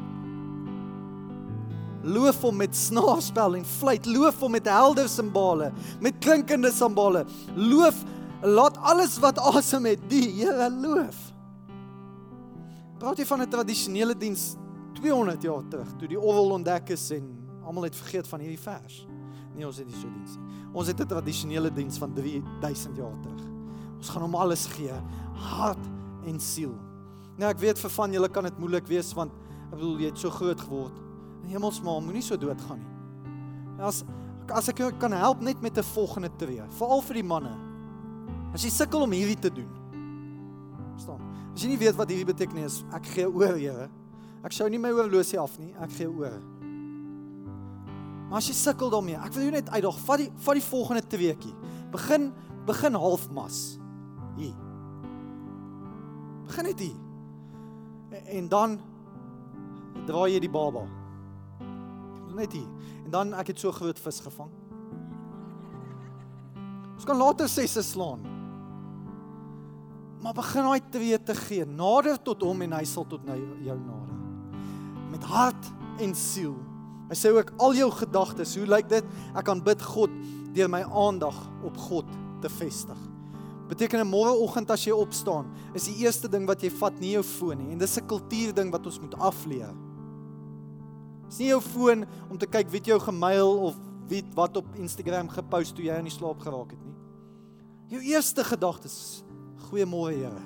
Loof 2.06 2.42
hom 2.46 2.60
met 2.62 2.76
snaarspel 2.76 3.56
en 3.58 3.64
fluit, 3.66 4.06
loof 4.06 4.38
hom 4.44 4.54
met 4.54 4.68
helder 4.70 5.08
simbale, 5.10 5.72
met 6.00 6.20
klinkende 6.22 6.70
simbale. 6.74 7.24
Loof, 7.56 8.04
laat 8.46 8.78
alles 8.78 9.16
wat 9.22 9.40
asem 9.42 9.88
het 9.90 10.04
die 10.10 10.28
Here 10.38 10.70
loof. 10.70 11.18
Praat 13.00 13.18
jy 13.18 13.26
van 13.26 13.42
'n 13.42 13.50
tradisionele 13.50 14.14
diens 14.16 14.56
200 14.94 15.42
jaar 15.42 15.62
terug 15.68 15.88
toe 15.98 16.08
die 16.08 16.20
orgel 16.20 16.50
ontdek 16.50 16.88
is 16.90 17.10
en 17.10 17.26
almal 17.64 17.82
het 17.82 17.96
vergeet 17.96 18.28
van 18.28 18.40
hierdie 18.40 18.60
vers. 18.60 19.06
Nee, 19.54 19.66
ons 19.66 19.76
het 19.76 19.86
nie 19.86 19.94
so 19.94 20.08
diens 20.08 20.36
nie. 20.36 20.72
Ons 20.72 20.86
het 20.86 21.00
'n 21.00 21.06
tradisionele 21.06 21.72
diens 21.72 21.98
van 21.98 22.14
3000 22.14 22.96
jaar 22.96 23.20
terug. 23.20 23.42
Ons 23.96 24.08
gaan 24.08 24.22
hom 24.22 24.34
alles 24.34 24.66
gee, 24.66 24.92
hart 25.32 25.84
en 26.26 26.40
siel. 26.40 26.74
Nou 27.36 27.50
ek 27.50 27.58
weet 27.58 27.78
vir 27.78 27.90
van 27.90 28.12
julle 28.12 28.28
kan 28.28 28.44
dit 28.44 28.58
moeilik 28.58 28.86
wees 28.86 29.12
want 29.12 29.32
ek 29.72 29.78
bedoel 29.78 29.98
jy 29.98 30.06
het 30.06 30.18
so 30.18 30.30
groot 30.30 30.60
geword. 30.60 31.05
Hemelsmaal, 31.50 32.00
moenie 32.04 32.24
so 32.24 32.36
doodgaan 32.36 32.80
nie. 32.80 32.92
As 33.82 34.04
as 34.46 34.68
ek 34.70 34.78
kan 35.00 35.12
help 35.12 35.40
net 35.42 35.60
met 35.62 35.78
'n 35.78 35.82
volgende 35.82 36.30
tree, 36.38 36.62
veral 36.78 37.02
vir 37.02 37.14
die 37.14 37.22
manne. 37.22 37.54
As 38.54 38.62
jy 38.62 38.70
sukkel 38.70 39.02
om 39.02 39.10
hierdie 39.10 39.38
te 39.38 39.50
doen. 39.50 39.68
Verstaan? 40.94 41.20
As 41.54 41.62
jy 41.62 41.68
nie 41.68 41.78
weet 41.78 41.96
wat 41.96 42.08
hierdie 42.08 42.32
beteken 42.32 42.54
nie, 42.54 42.68
ek 42.94 43.06
gee 43.06 43.26
oor, 43.26 43.56
Here. 43.56 43.90
Ek 44.44 44.52
sou 44.52 44.68
nie 44.68 44.78
my 44.78 44.90
oorlosie 44.90 45.38
af 45.40 45.58
nie, 45.58 45.74
ek 45.82 45.90
gee 45.90 46.06
oor. 46.06 46.40
Maar 48.28 48.38
as 48.38 48.48
jy 48.48 48.54
sukkel 48.54 48.90
daarmee, 48.90 49.16
ek 49.16 49.32
wil 49.34 49.42
jou 49.42 49.54
net 49.54 49.68
uitdaag, 49.70 49.98
vat 49.98 50.18
die 50.18 50.30
vat 50.36 50.54
die 50.54 50.66
volgende 50.66 51.02
tweeetjie. 51.02 51.54
Begin 51.90 52.32
begin 52.66 52.94
halfmas. 52.94 53.78
Hier. 54.36 54.54
Begin 56.46 56.64
net 56.64 56.78
hier. 56.78 56.96
En, 58.10 58.26
en 58.38 58.48
dan 58.48 58.78
draai 60.06 60.32
jy 60.34 60.40
die 60.40 60.50
baba. 60.50 60.86
Net 62.36 62.52
hier. 62.52 62.68
En 63.04 63.10
dan 63.10 63.34
ek 63.34 63.54
het 63.54 63.60
so 63.60 63.72
groot 63.72 63.98
vis 63.98 64.20
gevang. 64.20 64.52
Ons 66.96 67.04
kan 67.08 67.16
later 67.16 67.48
sesse 67.48 67.82
slaan 67.84 68.36
maar 70.26 70.34
begin 70.34 70.64
daai 70.66 70.80
twee 70.90 71.18
te 71.22 71.34
gee. 71.38 71.64
Nader 71.70 72.16
tot 72.18 72.40
hom 72.42 72.64
en 72.66 72.72
hy 72.74 72.84
sal 72.88 73.04
tot 73.06 73.22
nou 73.28 73.36
jou 73.62 73.76
nader. 73.78 74.14
Met 75.12 75.26
hart 75.30 75.68
en 76.02 76.14
siel. 76.18 76.56
Hy 77.06 77.14
sê 77.14 77.30
ook 77.30 77.52
al 77.62 77.76
jou 77.78 77.86
gedagtes, 77.94 78.56
hoe 78.58 78.66
lyk 78.66 78.88
dit? 78.90 79.12
Ek 79.38 79.46
kan 79.46 79.62
bid 79.62 79.84
God 79.86 80.10
deur 80.56 80.72
my 80.72 80.82
aandag 80.82 81.36
op 81.68 81.78
God 81.86 82.10
te 82.42 82.50
vestig. 82.50 82.98
Beteken 83.70 84.00
'n 84.02 84.10
môreoggend 84.10 84.70
as 84.70 84.84
jy 84.84 84.90
opstaan, 84.90 85.46
is 85.74 85.86
die 85.86 86.02
eerste 86.02 86.28
ding 86.28 86.46
wat 86.46 86.62
jy 86.62 86.70
vat 86.70 86.98
nie 87.00 87.12
jou 87.12 87.22
foon 87.22 87.58
nie 87.58 87.72
en 87.72 87.78
dis 87.78 87.96
'n 87.96 88.06
kultuurding 88.06 88.70
wat 88.72 88.86
ons 88.86 89.00
moet 89.00 89.14
afleer. 89.14 89.74
Dis 91.28 91.40
nie 91.42 91.50
jou 91.50 91.60
foon 91.64 92.04
om 92.30 92.38
te 92.38 92.46
kyk 92.46 92.70
wie 92.70 92.82
jou 92.86 92.98
gemail 93.02 93.52
of 93.68 93.78
wie 94.10 94.22
wat 94.36 94.56
op 94.56 94.66
Instagram 94.78 95.28
gepost 95.32 95.74
toe 95.76 95.86
jy 95.86 95.96
in 95.98 96.06
die 96.06 96.14
slaap 96.14 96.42
geraak 96.44 96.74
het 96.74 96.82
nie. 96.82 96.94
Jou 97.90 98.02
eerste 98.02 98.44
gedagtes 98.46 98.94
is 98.94 99.22
Goeiemôre 99.66 100.14
Here. 100.14 100.42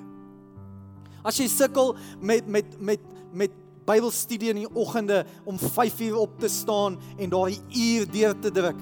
As 1.25 1.37
jy 1.37 1.47
sukkel 1.51 1.93
met 2.21 2.47
met 2.49 2.79
met 2.81 3.03
met 3.31 3.57
Bybelstudie 3.85 4.51
in 4.53 4.59
die 4.61 4.69
oggende 4.77 5.23
om 5.49 5.57
5uur 5.57 6.17
op 6.21 6.39
te 6.39 6.49
staan 6.49 6.99
en 7.17 7.31
daai 7.33 7.57
uur 7.73 8.05
deur 8.13 8.35
te 8.39 8.51
druk, 8.53 8.77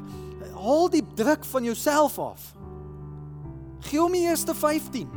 haal 0.60 0.90
die 0.92 1.04
druk 1.16 1.46
van 1.48 1.64
jouself 1.64 2.18
af. 2.20 2.50
Gee 3.88 4.00
hom 4.00 4.12
die 4.12 4.26
eerste 4.28 4.56
15. 4.56 5.08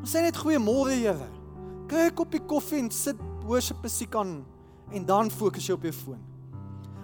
Ons 0.00 0.14
sê 0.14 0.24
net 0.24 0.38
goeiemôre 0.38 0.96
Here. 0.98 1.28
Kry 1.90 2.10
'n 2.10 2.14
koppie 2.14 2.42
koffie 2.46 2.78
en 2.78 2.90
sit 2.90 3.16
worship 3.46 3.82
musiek 3.82 4.14
aan 4.14 4.44
en 4.92 5.06
dan 5.06 5.30
fokus 5.30 5.66
jy 5.66 5.76
op 5.76 5.86
jou 5.86 5.92
foon. 5.94 6.20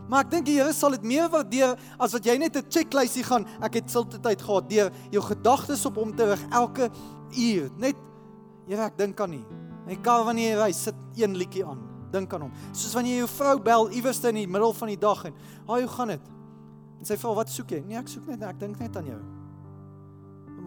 Maar 0.06 0.24
ek 0.24 0.30
dink 0.30 0.46
die 0.46 0.56
Here 0.60 0.72
sal 0.74 0.94
dit 0.94 1.02
meer 1.06 1.26
waardeer 1.30 1.74
as 1.98 2.14
wat 2.14 2.26
jy 2.26 2.36
net 2.38 2.56
'n 2.56 2.70
checklysie 2.70 3.24
gaan. 3.24 3.46
Ek 3.60 3.74
het 3.74 3.90
stilte 3.90 4.20
tyd 4.20 4.42
gehad 4.42 4.68
deur 4.70 4.92
jou 5.10 5.22
gedagtes 5.22 5.86
op 5.86 5.96
hom 5.96 6.14
te 6.14 6.24
rig 6.24 6.42
elke 6.50 6.90
uur 7.36 7.70
net 7.76 7.96
Here 8.66 8.82
ek 8.82 8.98
dink 8.98 9.20
aan 9.20 9.32
U. 9.32 9.44
En 9.86 10.02
kar 10.02 10.24
wanneer 10.24 10.56
jy 10.56 10.62
ry, 10.62 10.72
sit 10.72 10.94
een 11.14 11.36
liedjie 11.36 11.64
aan. 11.64 11.78
Dink 12.10 12.32
aan 12.34 12.40
hom. 12.40 12.52
Soos 12.72 12.94
wanneer 12.94 13.12
jy 13.12 13.18
jou 13.18 13.28
vrou 13.28 13.60
bel 13.60 13.90
iewers 13.90 14.24
in 14.24 14.34
die 14.34 14.46
middel 14.46 14.72
van 14.72 14.88
die 14.88 14.98
dag 14.98 15.24
en, 15.24 15.34
"Haai, 15.66 15.82
hoe 15.82 15.88
gaan 15.88 16.08
dit?" 16.08 16.20
En 16.98 17.04
sy 17.04 17.16
vra, 17.16 17.34
"Wat 17.34 17.48
soek 17.48 17.70
jy?" 17.70 17.84
"Nee, 17.86 17.98
ek 17.98 18.08
soek 18.08 18.26
net, 18.26 18.42
ek 18.42 18.58
dink 18.58 18.78
net 18.78 18.96
aan 18.96 19.04
jou." 19.04 19.20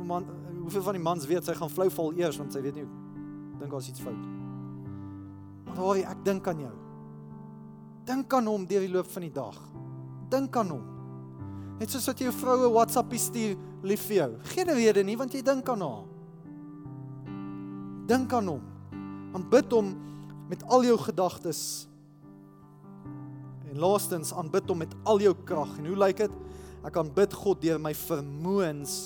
Man, 0.05 0.25
hoeveel 0.61 0.81
van 0.81 0.93
die 0.93 1.03
mans 1.03 1.25
weet 1.25 1.45
sy 1.45 1.53
gaan 1.53 1.69
flou 1.69 1.89
val 1.89 2.13
eers 2.13 2.37
want 2.37 2.53
sy 2.53 2.61
weet 2.61 2.75
nie 2.75 2.85
dink 3.59 3.71
daar's 3.71 3.89
iets 3.89 3.99
fout. 3.99 4.27
Maar 5.65 5.75
haai, 5.75 6.03
ek 6.03 6.23
dink 6.25 6.47
aan 6.47 6.59
jou. 6.59 6.75
Dink 8.09 8.33
aan 8.33 8.47
hom 8.49 8.63
deur 8.65 8.81
die 8.81 8.89
loop 8.89 9.09
van 9.13 9.25
die 9.27 9.33
dag. 9.33 9.57
Dink 10.33 10.55
aan 10.57 10.71
hom. 10.73 10.85
Net 11.77 11.91
soos 11.93 12.07
wat 12.09 12.19
jy 12.19 12.27
jou 12.27 12.35
vroue 12.35 12.71
WhatsApp 12.73 13.13
stuur 13.13 13.53
lief 13.85 14.07
vir 14.09 14.15
jou. 14.15 14.29
Geen 14.55 14.71
rede 14.73 15.03
nie 15.05 15.17
want 15.19 15.35
jy 15.35 15.43
dink 15.45 15.69
aan 15.69 15.83
haar. 15.85 16.07
Dink 18.09 18.33
aan 18.33 18.49
hom. 18.49 18.63
Aanbid 19.37 19.69
hom 19.77 19.93
met 20.49 20.65
al 20.73 20.87
jou 20.87 20.97
gedagtes. 21.05 21.61
En 23.69 23.77
laastens 23.77 24.33
aanbid 24.33 24.65
hom 24.73 24.81
met 24.81 24.95
al 25.05 25.21
jou 25.21 25.35
krag. 25.45 25.77
En 25.77 25.91
hoe 25.91 25.99
lyk 26.07 26.23
dit? 26.25 26.41
Ek 26.89 26.97
aanbid 26.97 27.35
God 27.37 27.61
deur 27.61 27.77
my 27.77 27.93
vermoëns 27.93 28.97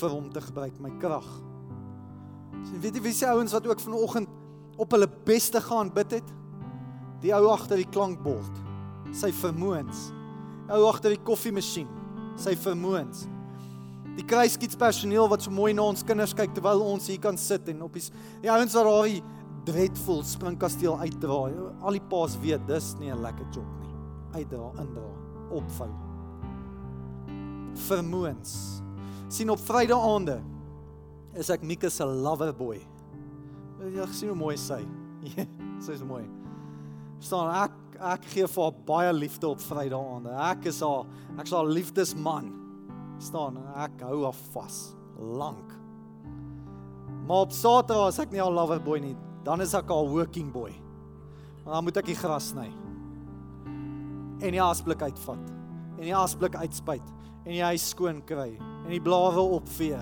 vir 0.00 0.10
hom 0.10 0.26
te 0.34 0.42
gebruik, 0.42 0.74
my 0.82 0.90
krag. 0.98 1.28
So 2.66 2.82
weet 2.82 2.98
jy 2.98 3.04
wie 3.06 3.14
se 3.14 3.30
ouens 3.30 3.54
wat 3.54 3.70
ook 3.70 3.80
vanoggend 3.86 4.38
op 4.80 4.90
hulle 4.96 5.08
beste 5.26 5.62
gaan 5.62 5.94
bid 5.94 6.18
het? 6.18 6.36
Die 7.20 7.34
ou 7.36 7.50
agter 7.52 7.76
die 7.76 7.88
klankbord. 7.90 8.62
Sy 9.12 9.32
vermoëns. 9.32 10.08
Ou 10.70 10.86
agter 10.88 11.16
die 11.16 11.24
koffiemasjien. 11.26 11.88
Sy 12.40 12.54
vermoëns 12.56 13.28
die 14.20 14.26
kruiskietspersoneel 14.28 15.28
wat 15.30 15.44
so 15.44 15.52
mooi 15.54 15.72
na 15.76 15.86
ons 15.90 16.02
kinders 16.06 16.34
kyk 16.36 16.52
terwyl 16.56 16.82
ons 16.84 17.08
hier 17.10 17.20
kan 17.22 17.38
sit 17.40 17.68
en 17.72 17.84
op 17.86 17.94
die 17.96 18.02
die 18.42 18.50
ouens 18.52 18.74
wat 18.76 18.88
daar 18.88 19.08
die 19.08 19.22
dreadful 19.68 20.22
springkasteel 20.24 20.96
uitdra. 21.02 21.38
Al 21.84 21.96
die 21.98 22.06
paas 22.10 22.36
weet 22.40 22.66
dis 22.68 22.94
nie 22.98 23.12
'n 23.12 23.22
lekker 23.22 23.46
job 23.54 23.68
nie. 23.80 23.94
Uitdra, 24.34 24.72
indra, 24.80 25.10
opvou. 25.50 25.90
Vermoëns. 27.88 28.82
sien 29.28 29.50
op 29.50 29.58
Vrydag 29.58 30.00
aande 30.00 30.42
is 31.34 31.50
ek 31.50 31.62
Mika 31.62 31.88
se 31.88 32.04
lover 32.04 32.52
boy. 32.52 32.80
Jy 33.80 34.06
sien 34.12 34.28
hoe 34.28 34.36
mooi 34.36 34.56
sy. 34.56 34.84
sy 35.84 35.92
is 35.92 36.02
mooi. 36.02 36.39
Staan 37.20 37.52
ek 37.64 37.76
ek 38.00 38.24
gee 38.32 38.46
vir 38.48 38.64
haar 38.64 38.76
baie 38.88 39.12
liefde 39.12 39.48
op 39.50 39.60
Vrydag 39.60 40.06
aande. 40.14 40.32
Ek 40.32 40.70
is 40.70 40.80
haar 40.84 41.04
ek 41.36 41.44
is 41.44 41.52
haar 41.52 41.68
liefdesman 41.68 42.48
staan 43.20 43.58
ek 43.76 44.00
hou 44.08 44.24
af 44.28 44.38
vas 44.54 44.78
lank. 45.20 45.76
Maar 47.28 47.46
op 47.46 47.52
Saterdag 47.54 48.08
as 48.08 48.20
ek 48.22 48.32
nie 48.32 48.42
al 48.42 48.54
lover 48.56 48.80
boy 48.82 48.98
nie, 49.04 49.16
dan 49.44 49.60
is 49.60 49.74
ek 49.76 49.92
al 49.92 50.08
working 50.10 50.48
boy. 50.52 50.72
Dan 51.66 51.84
moet 51.84 52.00
ek 52.00 52.08
die 52.08 52.18
gras 52.18 52.50
sny. 52.54 52.70
En 54.40 54.56
die 54.56 54.62
asblik 54.64 55.04
uitvat. 55.04 55.52
En 55.98 56.06
die 56.06 56.16
asblik 56.16 56.56
uitspuit 56.56 57.04
en 57.44 57.52
die 57.52 57.64
huis 57.64 57.90
skoon 57.92 58.20
kry 58.28 58.54
en 58.58 58.90
die 58.92 59.02
blare 59.04 59.42
opvee. 59.58 60.00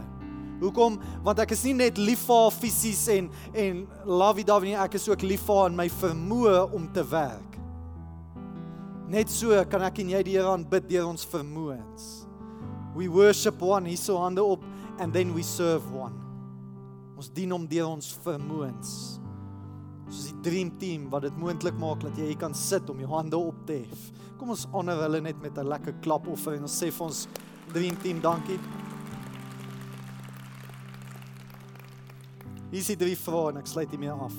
Hoekom? 0.58 0.98
Want 1.22 1.38
ek 1.44 1.52
is 1.54 1.62
nie 1.68 1.76
net 1.78 1.98
lief 1.98 2.24
vir 2.26 2.42
haar 2.42 2.54
fisies 2.54 3.04
en 3.14 3.28
en 3.54 3.84
lovey 4.04 4.46
dovey 4.46 4.72
nie, 4.72 4.78
ek 4.78 4.98
is 4.98 5.08
ook 5.08 5.22
lief 5.22 5.44
vir 5.46 5.60
haar 5.60 5.70
in 5.70 5.78
my 5.78 5.88
vermoë 6.00 6.62
om 6.74 6.88
te 6.94 7.04
werk. 7.10 7.58
Net 9.08 9.30
so 9.32 9.56
kan 9.70 9.86
ek 9.86 10.02
en 10.02 10.10
jy 10.12 10.24
die 10.26 10.34
Here 10.36 10.50
aanbid 10.50 10.88
deur 10.90 11.06
ons 11.08 11.24
vermoëns. 11.30 12.08
We 12.96 13.06
worship 13.08 13.62
one, 13.62 13.88
hierso 13.88 14.18
hande 14.20 14.42
op 14.44 14.64
and 14.98 15.14
then 15.14 15.32
we 15.36 15.44
serve 15.46 15.86
one. 15.94 16.16
Ons 17.18 17.30
dien 17.34 17.54
hom 17.54 17.64
deur 17.70 17.94
ons 17.94 18.10
vermoëns. 18.24 18.90
Soos 20.08 20.26
die 20.30 20.42
dream 20.44 20.74
team 20.80 21.06
wat 21.12 21.26
dit 21.28 21.40
moontlik 21.40 21.78
maak 21.80 22.02
dat 22.04 22.18
jy 22.18 22.32
hier 22.32 22.40
kan 22.40 22.54
sit 22.56 22.90
om 22.90 23.00
jou 23.00 23.08
hande 23.12 23.38
op 23.38 23.64
te 23.68 23.80
hef. 23.84 24.10
Kom 24.40 24.52
ons 24.54 24.66
honor 24.74 25.00
hulle 25.06 25.22
net 25.24 25.40
met 25.42 25.58
'n 25.58 25.68
lekker 25.68 25.94
klap 26.02 26.28
offer 26.28 26.54
en 26.54 26.62
ons 26.62 26.82
sê 26.82 26.90
vir 26.90 27.06
ons 27.06 27.26
dream 27.72 27.96
team 28.02 28.20
dankie. 28.20 28.58
Hier 32.68 32.82
is 32.82 32.90
die 32.92 32.98
drie 33.00 33.16
vrae 33.16 33.52
en 33.52 33.60
ek 33.62 33.68
sluit 33.70 33.92
hiermee 33.94 34.12
af. 34.12 34.34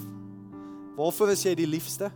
Waarvoor 1.00 1.32
is 1.34 1.46
jy 1.48 1.56
die 1.58 1.70
liefste? 1.70 2.12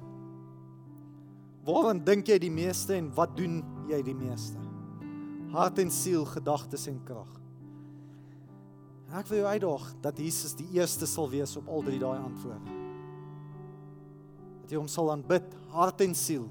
Waaraan 1.65 2.03
dink 2.05 2.27
jy 2.29 2.37
die 2.43 2.51
meeste 2.53 2.97
en 2.97 3.07
wat 3.15 3.33
doen 3.37 3.61
jy 3.89 4.01
die 4.05 4.17
meeste? 4.17 4.59
Hart 5.53 5.79
en 5.81 5.89
siel, 5.93 6.25
gedagtes 6.29 6.85
en 6.91 6.99
krag. 7.07 7.29
Ek 9.13 9.29
wil 9.29 9.43
jou 9.43 9.49
uitdaag 9.53 9.87
dat 10.01 10.19
Jesus 10.21 10.55
die 10.57 10.67
eerste 10.75 11.07
sal 11.09 11.29
wees 11.29 11.53
op 11.57 11.69
al 11.69 11.85
drie 11.85 12.01
daai 12.01 12.17
antwoorde. 12.17 12.77
Dat 14.63 14.73
jy 14.73 14.81
hom 14.81 14.89
sal 14.89 15.11
aanbid, 15.13 15.49
hart 15.73 16.01
en 16.05 16.15
siel, 16.17 16.47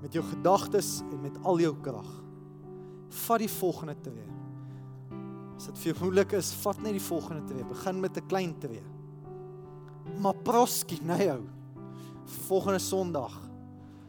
met 0.00 0.14
jou 0.16 0.22
gedagtes 0.30 1.00
en 1.10 1.18
met 1.22 1.38
al 1.44 1.60
jou 1.60 1.74
krag. 1.84 2.10
Vat 3.26 3.42
die 3.42 3.50
volgende 3.50 3.98
tree. 4.02 4.39
As 5.60 5.66
dit 5.68 5.76
vir 5.76 5.90
jou 5.90 6.06
moeilik 6.06 6.30
is, 6.38 6.54
vat 6.62 6.78
net 6.80 6.94
die 6.96 7.02
volgende 7.04 7.42
tree. 7.44 7.64
Begin 7.68 7.98
met 8.00 8.16
'n 8.16 8.26
klein 8.28 8.54
tree. 8.58 8.80
Maar 10.16 10.34
proski, 10.34 10.98
nee 11.02 11.28
ou. 11.28 11.42
Volgende 12.48 12.78
Sondag 12.78 13.36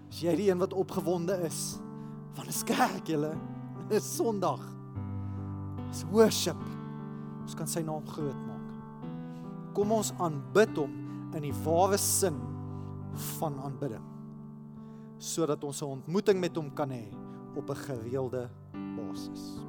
is 0.09 0.21
jy 0.21 0.35
die 0.35 0.49
een 0.49 0.57
wat 0.57 0.73
opgewonde 0.73 1.33
is. 1.43 1.77
Dit 2.35 2.47
is 2.47 2.63
kerk 2.63 3.05
julle. 3.05 3.35
Is 3.89 4.15
Sondag. 4.15 4.61
Is 5.91 6.05
worship. 6.11 6.63
Ons 7.41 7.53
kan 7.53 7.67
sy 7.67 7.81
naam 7.81 8.07
groot 8.07 8.47
maak. 8.47 9.73
Kom 9.73 9.91
ons 9.91 10.13
aanbid 10.19 10.77
hom 10.77 10.93
in 11.35 11.41
die 11.41 11.55
ware 11.65 11.97
sin 11.97 12.39
van 13.39 13.59
aanbidding 13.59 14.07
sodat 15.21 15.63
ons 15.63 15.81
'n 15.81 15.85
ontmoeting 15.85 16.39
met 16.39 16.55
hom 16.55 16.73
kan 16.73 16.89
hê 16.89 17.13
op 17.55 17.69
'n 17.69 17.75
gereelde 17.75 18.49
basis. 18.95 19.59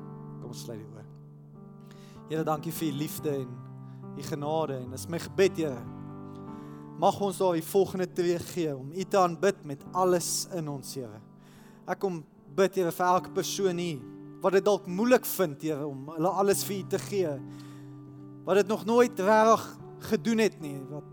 Kom 0.41 0.49
ons 0.49 0.63
sluit 0.63 0.79
die 0.79 0.87
oë. 0.87 1.02
Here, 2.33 2.47
dankie 2.49 2.73
vir 2.73 2.89
u 2.89 2.93
liefde 2.97 3.33
en 3.43 3.49
u 4.17 4.23
genade 4.25 4.79
en 4.81 4.95
dis 4.95 5.03
my 5.13 5.19
gebed, 5.21 5.59
Here. 5.61 5.83
Mag 6.97 7.19
ons 7.21 7.37
daar 7.43 7.59
die 7.59 7.65
volgende 7.67 8.07
twee 8.09 8.39
gee 8.41 8.71
om 8.73 8.89
u 8.89 9.05
te 9.05 9.19
aanbid 9.21 9.59
met 9.69 9.83
alles 9.93 10.47
in 10.57 10.71
ons, 10.73 10.95
Here. 10.97 11.21
Ek 11.85 12.01
kom 12.01 12.23
bid, 12.57 12.79
Here, 12.81 12.89
vir 12.89 13.05
elke 13.05 13.35
persoon 13.37 13.77
hier 13.77 14.01
wat 14.41 14.57
dit 14.57 14.65
dalk 14.65 14.89
moeilik 14.89 15.29
vind, 15.29 15.61
Here, 15.61 15.85
om 15.85 16.09
hulle 16.15 16.33
alles 16.41 16.65
vir 16.65 16.79
u 16.79 16.81
te 16.95 17.03
gee. 17.05 17.35
Wat 18.49 18.63
dit 18.63 18.73
nog 18.73 18.87
nooit 18.89 19.21
reg 19.21 19.67
gedoen 20.09 20.41
het 20.47 20.57
nie, 20.65 20.79
wat 20.89 21.11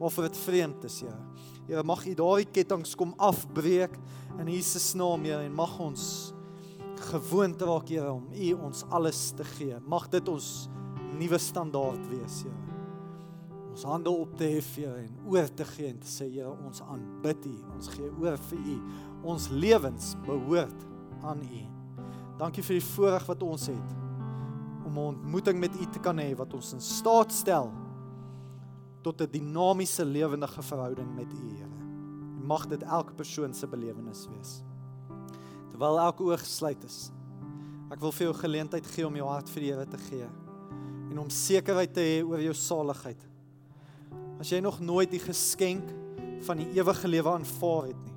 waarvoor 0.00 0.30
dit 0.30 0.40
vreemd 0.46 0.88
is, 0.88 1.02
Here. 1.04 1.20
Here 1.68 1.84
mag 1.84 2.06
U 2.08 2.14
daardie 2.16 2.48
kettinge 2.48 2.96
kom 2.96 3.12
afbreek 3.20 3.92
in 4.38 4.48
Jesus 4.56 4.94
naam, 4.96 5.28
Here, 5.28 5.44
en 5.44 5.60
mag 5.60 5.76
ons 5.84 6.32
gewoond 7.00 7.62
raak, 7.62 7.88
Here, 7.88 8.12
om 8.12 8.28
U 8.32 8.52
ons 8.52 8.84
alles 8.90 9.30
te 9.36 9.44
gee. 9.44 9.76
Mag 9.86 10.08
dit 10.12 10.28
ons 10.28 10.68
nuwe 11.18 11.38
standaard 11.38 12.02
wees, 12.10 12.42
Here. 12.42 12.60
Ons 13.74 13.84
hande 13.90 14.10
op 14.10 14.36
te 14.38 14.48
hef, 14.54 14.74
Here, 14.76 15.04
en 15.06 15.16
oor 15.30 15.48
te 15.54 15.64
gee 15.64 15.90
en 15.90 15.98
te 15.98 16.10
sê, 16.10 16.28
Here, 16.30 16.52
ons 16.66 16.82
aanbid 16.82 17.46
U. 17.50 17.54
Ons 17.74 17.88
gee 17.94 18.10
oor 18.22 18.38
vir 18.50 18.58
U. 18.58 18.76
Ons 19.34 19.48
lewens 19.50 20.14
behoort 20.26 20.86
aan 21.24 21.42
U. 21.42 21.62
Dankie 22.38 22.64
vir 22.66 22.80
die 22.80 22.86
voorreg 22.86 23.26
wat 23.30 23.42
ons 23.46 23.68
het 23.70 23.94
om 24.84 24.98
'n 24.98 25.06
ontmoeting 25.14 25.58
met 25.58 25.74
U 25.80 25.86
te 25.86 25.98
kan 25.98 26.18
hê 26.18 26.34
wat 26.36 26.54
ons 26.54 26.72
in 26.72 26.80
staat 26.80 27.32
stel 27.32 27.72
tot 29.02 29.20
'n 29.20 29.30
dinamiese 29.30 30.04
lewendige 30.04 30.62
verhouding 30.62 31.14
met 31.14 31.32
U, 31.32 31.48
Here. 31.56 31.68
Mag 32.42 32.66
dit 32.66 32.82
elke 32.82 33.14
persoon 33.14 33.54
se 33.54 33.66
belewenis 33.66 34.28
wees. 34.28 34.62
Terwyl 35.74 35.96
elke 35.98 36.22
oog 36.22 36.38
gesluit 36.38 36.84
is. 36.86 37.08
Ek 37.90 37.98
wil 37.98 38.12
vir 38.14 38.28
jou 38.28 38.34
geleentheid 38.38 38.86
gee 38.94 39.06
om 39.08 39.16
jou 39.18 39.26
hart 39.26 39.48
vir 39.50 39.64
die 39.64 39.70
Here 39.72 39.86
te 39.90 39.98
gee 40.06 40.28
en 41.10 41.18
om 41.20 41.30
sekerheid 41.30 41.92
te 41.94 42.02
hê 42.02 42.14
oor 42.26 42.40
jou 42.42 42.54
saligheid. 42.58 43.20
As 44.42 44.50
jy 44.50 44.58
nog 44.62 44.80
nooit 44.82 45.10
die 45.10 45.20
geskenk 45.22 45.90
van 46.46 46.58
die 46.62 46.66
ewige 46.78 47.10
lewe 47.10 47.30
aanvaar 47.30 47.90
het 47.90 48.00
nie, 48.06 48.14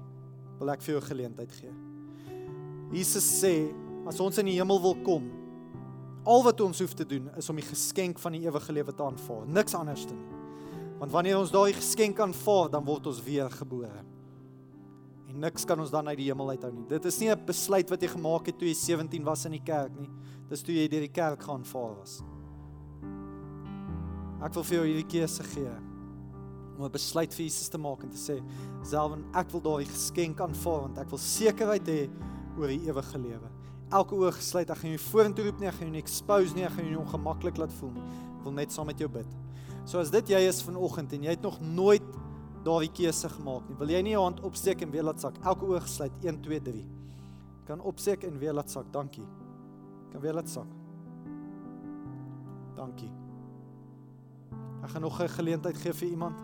wil 0.58 0.72
ek 0.74 0.86
vir 0.86 0.96
jou 0.96 1.02
geleentheid 1.06 1.54
gee. 1.60 1.74
Jesus 2.94 3.28
sê, 3.42 3.54
as 4.10 4.22
ons 4.24 4.38
in 4.42 4.50
die 4.50 4.58
hemel 4.58 4.82
wil 4.82 4.98
kom, 5.06 5.28
al 6.26 6.46
wat 6.46 6.62
ons 6.66 6.82
hoef 6.82 6.94
te 6.98 7.06
doen 7.06 7.30
is 7.38 7.50
om 7.54 7.58
die 7.58 7.68
geskenk 7.68 8.22
van 8.22 8.38
die 8.38 8.46
ewige 8.48 8.74
lewe 8.74 8.94
te 8.94 9.06
aanvaar, 9.06 9.46
niks 9.50 9.78
anders 9.78 10.06
te 10.06 10.14
doen. 10.14 10.94
Want 11.02 11.14
wanneer 11.14 11.42
ons 11.42 11.54
daai 11.54 11.74
geskenk 11.78 12.22
aanvaar, 12.22 12.72
dan 12.74 12.86
word 12.86 13.10
ons 13.14 13.22
weer 13.26 13.50
gebore. 13.54 14.06
Niks 15.38 15.68
kan 15.70 15.78
ons 15.78 15.94
dan 15.94 16.08
uit 16.10 16.18
die 16.18 16.32
hemel 16.32 16.56
uithou 16.56 16.72
nie. 16.74 16.86
Dit 16.90 17.06
is 17.06 17.20
nie 17.22 17.30
'n 17.30 17.46
besluit 17.46 17.90
wat 17.90 18.02
jy 18.02 18.08
gemaak 18.10 18.48
het 18.48 18.58
toe 18.58 18.68
jy 18.68 18.74
17 18.74 19.24
was 19.24 19.46
in 19.46 19.52
die 19.52 19.64
kerk 19.64 19.94
nie. 20.00 20.10
Dis 20.50 20.64
toe 20.64 20.74
jy 20.74 20.88
deur 20.88 21.02
die 21.02 21.14
kerk 21.14 21.44
gaan 21.44 21.64
vaar 21.64 21.96
was. 21.98 22.24
Ek 24.42 24.54
wil 24.54 24.64
vir 24.64 24.78
jou 24.78 24.86
hierdie 24.86 25.10
keuse 25.10 25.44
gee 25.44 25.72
om 26.78 26.86
'n 26.86 26.92
besluit 26.92 27.34
vir 27.34 27.46
Jesus 27.46 27.70
te 27.70 27.78
maak 27.78 28.04
en 28.04 28.10
te 28.10 28.18
sê, 28.18 28.42
"Selwen, 28.84 29.26
ek 29.34 29.52
wil 29.52 29.62
daai 29.62 29.86
geskenk 29.86 30.40
aanvaar 30.40 30.82
want 30.82 30.98
ek 30.98 31.10
wil 31.10 31.20
sekerheid 31.20 31.86
hê 31.86 32.10
oor 32.58 32.68
die 32.68 32.88
ewige 32.88 33.18
lewe." 33.18 33.50
Elke 33.92 34.16
oog 34.16 34.36
gesluit, 34.36 34.70
ek 34.70 34.78
gaan 34.78 34.92
jou 34.92 35.00
vorentoe 35.00 35.46
roep 35.46 35.60
nie, 35.60 35.68
ek 35.68 35.74
gaan 35.74 35.88
jou 35.88 35.92
nie 35.92 36.02
expose 36.02 36.54
nie, 36.54 36.64
ek 36.64 36.72
gaan 36.72 36.86
jou 36.86 36.96
nie 36.96 37.06
ongemaklik 37.06 37.58
laat 37.58 37.72
voel 37.72 37.92
nie. 37.92 38.04
Ek 38.38 38.44
wil 38.44 38.54
net 38.54 38.72
saam 38.72 38.86
met 38.86 39.00
jou 39.00 39.08
bid. 39.08 39.26
So 39.86 40.00
as 40.00 40.10
dit 40.10 40.28
jy 40.28 40.48
is 40.48 40.62
vanoggend 40.62 41.14
en 41.14 41.24
jy 41.24 41.30
het 41.30 41.42
nog 41.42 41.62
nooit 41.62 42.04
daardie 42.68 42.92
keuse 42.92 43.30
gemaak 43.32 43.68
nie, 43.70 43.78
wil 43.80 43.92
jy 43.92 44.02
nie 44.06 44.14
jou 44.14 44.24
hand 44.24 44.42
opsteek 44.48 44.84
en 44.86 44.92
weer 44.94 45.08
laat 45.08 45.24
sak. 45.24 45.40
Elke 45.44 45.70
oog 45.70 45.86
gesluit 45.88 46.26
1 46.26 46.42
2 46.46 46.60
3. 46.68 46.84
Kan 47.68 47.84
opsteek 47.84 48.24
en 48.28 48.38
weer 48.40 48.56
laat 48.56 48.72
sak. 48.72 48.92
Dankie. 48.96 49.26
Kan 50.12 50.22
weer 50.24 50.36
laat 50.38 50.52
sak. 50.52 50.70
Dankie. 52.78 53.12
Ek 54.84 54.94
gaan 54.94 55.02
nog 55.02 55.20
'n 55.22 55.30
geleentheid 55.30 55.78
gee 55.78 55.94
vir 55.94 56.10
iemand. 56.10 56.40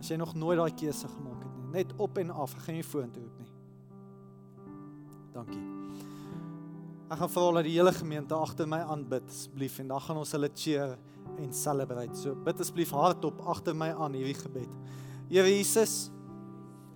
As 0.00 0.08
jy 0.08 0.16
nog 0.16 0.34
nooit 0.34 0.58
daai 0.58 0.74
keuse 0.74 1.08
gemaak 1.08 1.42
het 1.42 1.56
nie, 1.56 1.66
net 1.72 1.92
op 1.96 2.18
en 2.18 2.30
af, 2.30 2.52
gaan 2.52 2.74
jy 2.74 2.82
vorentoe 2.82 3.22
roep 3.22 3.38
nie. 3.38 3.52
Dankie. 5.32 5.64
Ek 7.10 7.18
gaan 7.18 7.30
vra 7.30 7.52
dat 7.52 7.64
die 7.64 7.76
hele 7.76 7.92
gemeente 7.92 8.34
agter 8.34 8.66
my 8.66 8.80
aanbid 8.82 9.28
asseblief 9.28 9.78
en 9.78 9.88
dan 9.88 10.00
gaan 10.00 10.16
ons 10.16 10.32
hulle 10.32 10.50
cheer 10.54 10.98
en 11.38 11.52
celebrate. 11.52 12.16
So 12.16 12.34
bid 12.34 12.60
asseblief 12.60 12.90
hardop 12.90 13.40
agter 13.46 13.76
my 13.76 13.92
aan 13.92 14.12
hierdie 14.12 14.34
gebed. 14.34 14.72
Here 15.26 15.48
Jesus, 15.50 16.06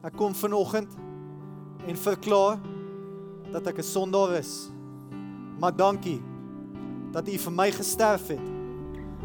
ek 0.07 0.15
kom 0.15 0.37
vanoggend 0.39 0.93
en 1.91 1.97
verklaar 1.99 2.61
dat 3.51 3.67
ek 3.67 3.83
'n 3.83 3.83
sondaar 3.83 4.39
is. 4.39 4.71
Maar 5.59 5.75
dankie 5.75 6.23
dat 7.11 7.27
U 7.27 7.39
vir 7.39 7.53
my 7.53 7.71
gesterf 7.71 8.29
het 8.29 8.47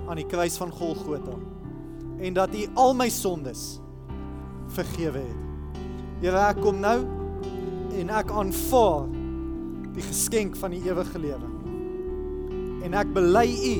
aan 0.10 0.18
die 0.18 0.26
kruis 0.26 0.58
van 0.58 0.72
Golgotha 0.72 1.38
en 2.18 2.34
dat 2.34 2.50
U 2.56 2.66
al 2.74 2.94
my 2.94 3.10
sondes 3.10 3.80
vergewe 4.74 5.22
het. 5.22 5.42
Here, 6.22 6.42
ek 6.50 6.62
kom 6.62 6.80
nou 6.80 7.06
en 7.94 8.10
ek 8.10 8.32
aanvaar 8.32 9.06
die 9.94 10.02
geskenk 10.02 10.56
van 10.56 10.72
die 10.72 10.82
ewige 10.82 11.20
lewe. 11.20 11.50
En 12.82 12.94
ek 12.94 13.14
bely 13.14 13.54
U 13.54 13.78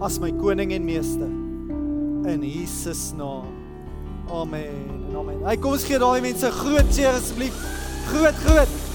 as 0.00 0.20
my 0.20 0.30
koning 0.30 0.72
en 0.72 0.84
meester 0.84 1.30
in 2.30 2.42
Jesus 2.42 3.12
naam. 3.12 3.55
Amen. 4.30 5.14
Amen. 5.16 5.44
Hy 5.46 5.56
kom 5.60 5.76
ons 5.76 5.86
gee 5.86 5.98
daai 6.02 6.20
mense 6.24 6.50
groot 6.60 6.92
seën 6.94 7.14
asseblief. 7.14 7.56
Groot 8.10 8.44
groot 8.46 8.85